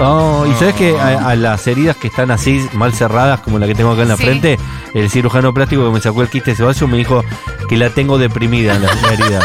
Oh, 0.00 0.46
y 0.48 0.52
sabes 0.54 0.74
que 0.76 0.96
a, 0.98 1.30
a 1.30 1.36
las 1.36 1.66
heridas 1.66 1.96
que 1.96 2.06
están 2.08 2.30
así 2.30 2.64
mal 2.72 2.92
cerradas, 2.92 3.40
como 3.40 3.58
la 3.58 3.66
que 3.66 3.74
tengo 3.74 3.90
acá 3.92 4.02
en 4.02 4.08
la 4.08 4.16
Sí. 4.16 4.22
frente, 4.24 4.58
el 4.94 5.10
cirujano 5.10 5.52
plástico 5.52 5.84
que 5.84 5.90
me 5.90 6.00
sacó 6.00 6.22
el 6.22 6.28
quiste 6.28 6.54
ceballo 6.54 6.86
me 6.86 6.98
dijo 6.98 7.24
que 7.68 7.76
la 7.76 7.90
tengo 7.90 8.16
deprimida 8.18 8.78
la, 8.78 8.94
la 8.94 9.12
herida. 9.12 9.40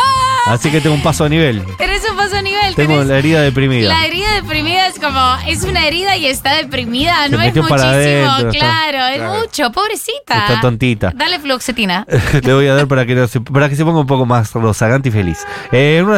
Así 0.46 0.70
que 0.70 0.80
tengo 0.80 0.94
un 0.96 1.02
paso 1.02 1.24
a 1.24 1.28
nivel. 1.28 1.62
Paso 2.28 2.36
a 2.38 2.42
nivel. 2.42 2.74
Tengo 2.74 2.94
tenés- 2.94 3.06
la 3.06 3.18
herida 3.18 3.42
deprimida. 3.42 3.88
La 3.88 4.06
herida 4.06 4.34
deprimida 4.34 4.86
es 4.88 4.98
como, 4.98 5.36
es 5.46 5.62
una 5.64 5.86
herida 5.86 6.16
y 6.16 6.26
está 6.26 6.54
deprimida, 6.56 7.24
Se 7.24 7.30
no 7.30 7.40
es 7.40 7.46
muchísimo, 7.54 7.68
para 7.68 7.90
adentro, 7.90 8.48
está- 8.50 8.50
claro, 8.58 9.06
es 9.06 9.16
claro. 9.18 9.38
mucho, 9.40 9.72
pobrecita. 9.72 10.38
Está 10.38 10.60
tontita. 10.60 11.12
Dale 11.14 11.38
fluoxetina. 11.40 12.06
Le 12.42 12.52
voy 12.54 12.66
a 12.66 12.74
dar 12.74 12.86
para 12.88 13.06
que, 13.06 13.14
no 13.14 13.26
se- 13.28 13.40
para 13.40 13.68
que 13.68 13.76
se 13.76 13.84
ponga 13.84 14.00
un 14.00 14.06
poco 14.06 14.26
más 14.26 14.52
rozagante 14.52 15.08
y 15.08 15.12
feliz. 15.12 15.38
Eh, 15.72 15.98
en 16.00 16.06
una 16.06 16.16